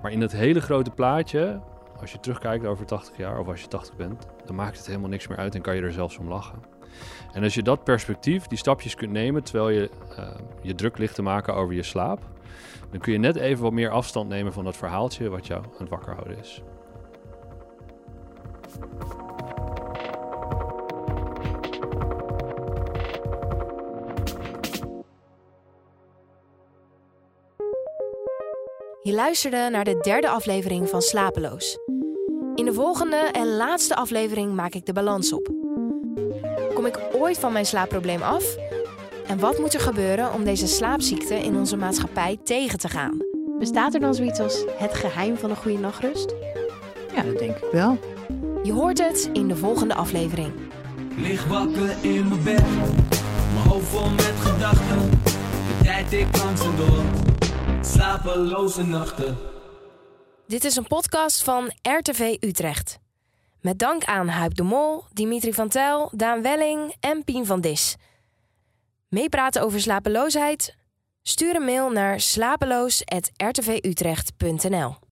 Maar 0.03 0.13
in 0.13 0.21
het 0.21 0.33
hele 0.33 0.61
grote 0.61 0.91
plaatje, 0.91 1.61
als 2.01 2.13
je 2.13 2.21
terugkijkt 2.21 2.65
over 2.65 2.87
80 2.87 3.17
jaar 3.17 3.39
of 3.39 3.49
als 3.49 3.61
je 3.61 3.69
80 3.69 3.97
bent, 3.97 4.27
dan 4.45 4.55
maakt 4.55 4.77
het 4.77 4.87
helemaal 4.87 5.09
niks 5.09 5.27
meer 5.27 5.39
uit 5.39 5.55
en 5.55 5.61
kan 5.61 5.77
je 5.77 5.83
er 5.83 5.93
zelfs 5.93 6.19
om 6.19 6.29
lachen. 6.29 6.59
En 7.33 7.43
als 7.43 7.55
je 7.55 7.63
dat 7.63 7.85
perspectief, 7.85 8.47
die 8.47 8.59
stapjes 8.59 8.95
kunt 8.95 9.13
nemen 9.13 9.43
terwijl 9.43 9.69
je 9.69 9.91
eh, 10.17 10.29
je 10.63 10.75
druk 10.75 10.99
ligt 10.99 11.15
te 11.15 11.23
maken 11.23 11.55
over 11.55 11.75
je 11.75 11.83
slaap, 11.83 12.21
dan 12.91 13.01
kun 13.01 13.13
je 13.13 13.19
net 13.19 13.37
even 13.37 13.63
wat 13.63 13.73
meer 13.73 13.91
afstand 13.91 14.29
nemen 14.29 14.53
van 14.53 14.65
dat 14.65 14.77
verhaaltje 14.77 15.29
wat 15.29 15.47
jou 15.47 15.63
aan 15.63 15.71
het 15.79 15.89
wakker 15.89 16.15
houden 16.15 16.39
is. 16.39 16.63
Je 29.03 29.13
luisterde 29.13 29.69
naar 29.71 29.85
de 29.85 29.99
derde 30.01 30.29
aflevering 30.29 30.89
van 30.89 31.03
Slapeloos. 31.03 31.79
In 32.55 32.65
de 32.65 32.73
volgende 32.73 33.17
en 33.17 33.57
laatste 33.57 33.95
aflevering 33.97 34.55
maak 34.55 34.75
ik 34.75 34.87
de 34.87 34.93
balans 34.93 35.33
op. 35.33 35.49
Kom 36.75 36.87
ik 36.87 37.01
ooit 37.13 37.39
van 37.39 37.53
mijn 37.53 37.67
slaapprobleem 37.67 38.23
af? 38.23 38.57
En 39.31 39.39
wat 39.39 39.59
moet 39.59 39.75
er 39.75 39.81
gebeuren 39.81 40.33
om 40.33 40.45
deze 40.45 40.67
slaapziekte 40.67 41.35
in 41.35 41.57
onze 41.57 41.77
maatschappij 41.77 42.39
tegen 42.45 42.79
te 42.79 42.89
gaan? 42.89 43.19
Bestaat 43.59 43.95
er 43.95 44.01
dan 44.01 44.15
zoiets 44.15 44.41
als 44.41 44.65
het 44.79 44.95
geheim 44.95 45.37
van 45.37 45.51
een 45.51 45.57
goede 45.57 45.79
nachtrust? 45.79 46.35
Ja, 47.15 47.23
dat 47.23 47.39
denk 47.39 47.57
ik 47.57 47.71
wel. 47.73 47.99
Je 48.63 48.73
hoort 48.73 48.99
het 48.99 49.31
in 49.33 49.49
de 49.49 49.57
volgende 49.57 49.95
aflevering. 49.95 50.53
Lig 51.17 51.47
wakker 51.47 52.05
in 52.05 52.29
mijn 52.29 52.43
bed, 52.43 52.63
mijn 53.55 53.69
hoofd 53.69 53.87
vol 53.87 54.11
met 54.11 54.35
gedachten. 54.41 55.11
De 55.11 55.79
tijd 55.83 56.13
ik 56.13 56.37
langzaam 56.37 56.77
door, 56.77 57.03
slapeloze 57.81 58.83
nachten. 58.83 59.39
Dit 60.47 60.65
is 60.65 60.77
een 60.77 60.87
podcast 60.87 61.43
van 61.43 61.71
RTV 61.83 62.37
Utrecht. 62.41 62.99
Met 63.61 63.79
dank 63.79 64.05
aan 64.05 64.29
Huip 64.29 64.55
de 64.55 64.63
Mol, 64.63 65.05
Dimitri 65.13 65.53
van 65.53 65.69
Tel, 65.69 66.11
Daan 66.15 66.43
Welling 66.43 66.95
en 67.01 67.25
Pien 67.25 67.47
van 67.47 67.61
Dis. 67.61 67.97
Meepraten 69.11 69.63
over 69.63 69.81
slapeloosheid? 69.81 70.77
Stuur 71.23 71.55
een 71.55 71.65
mail 71.65 71.91
naar 71.91 72.21
slapeloos.rtvutrecht.nl 72.21 75.09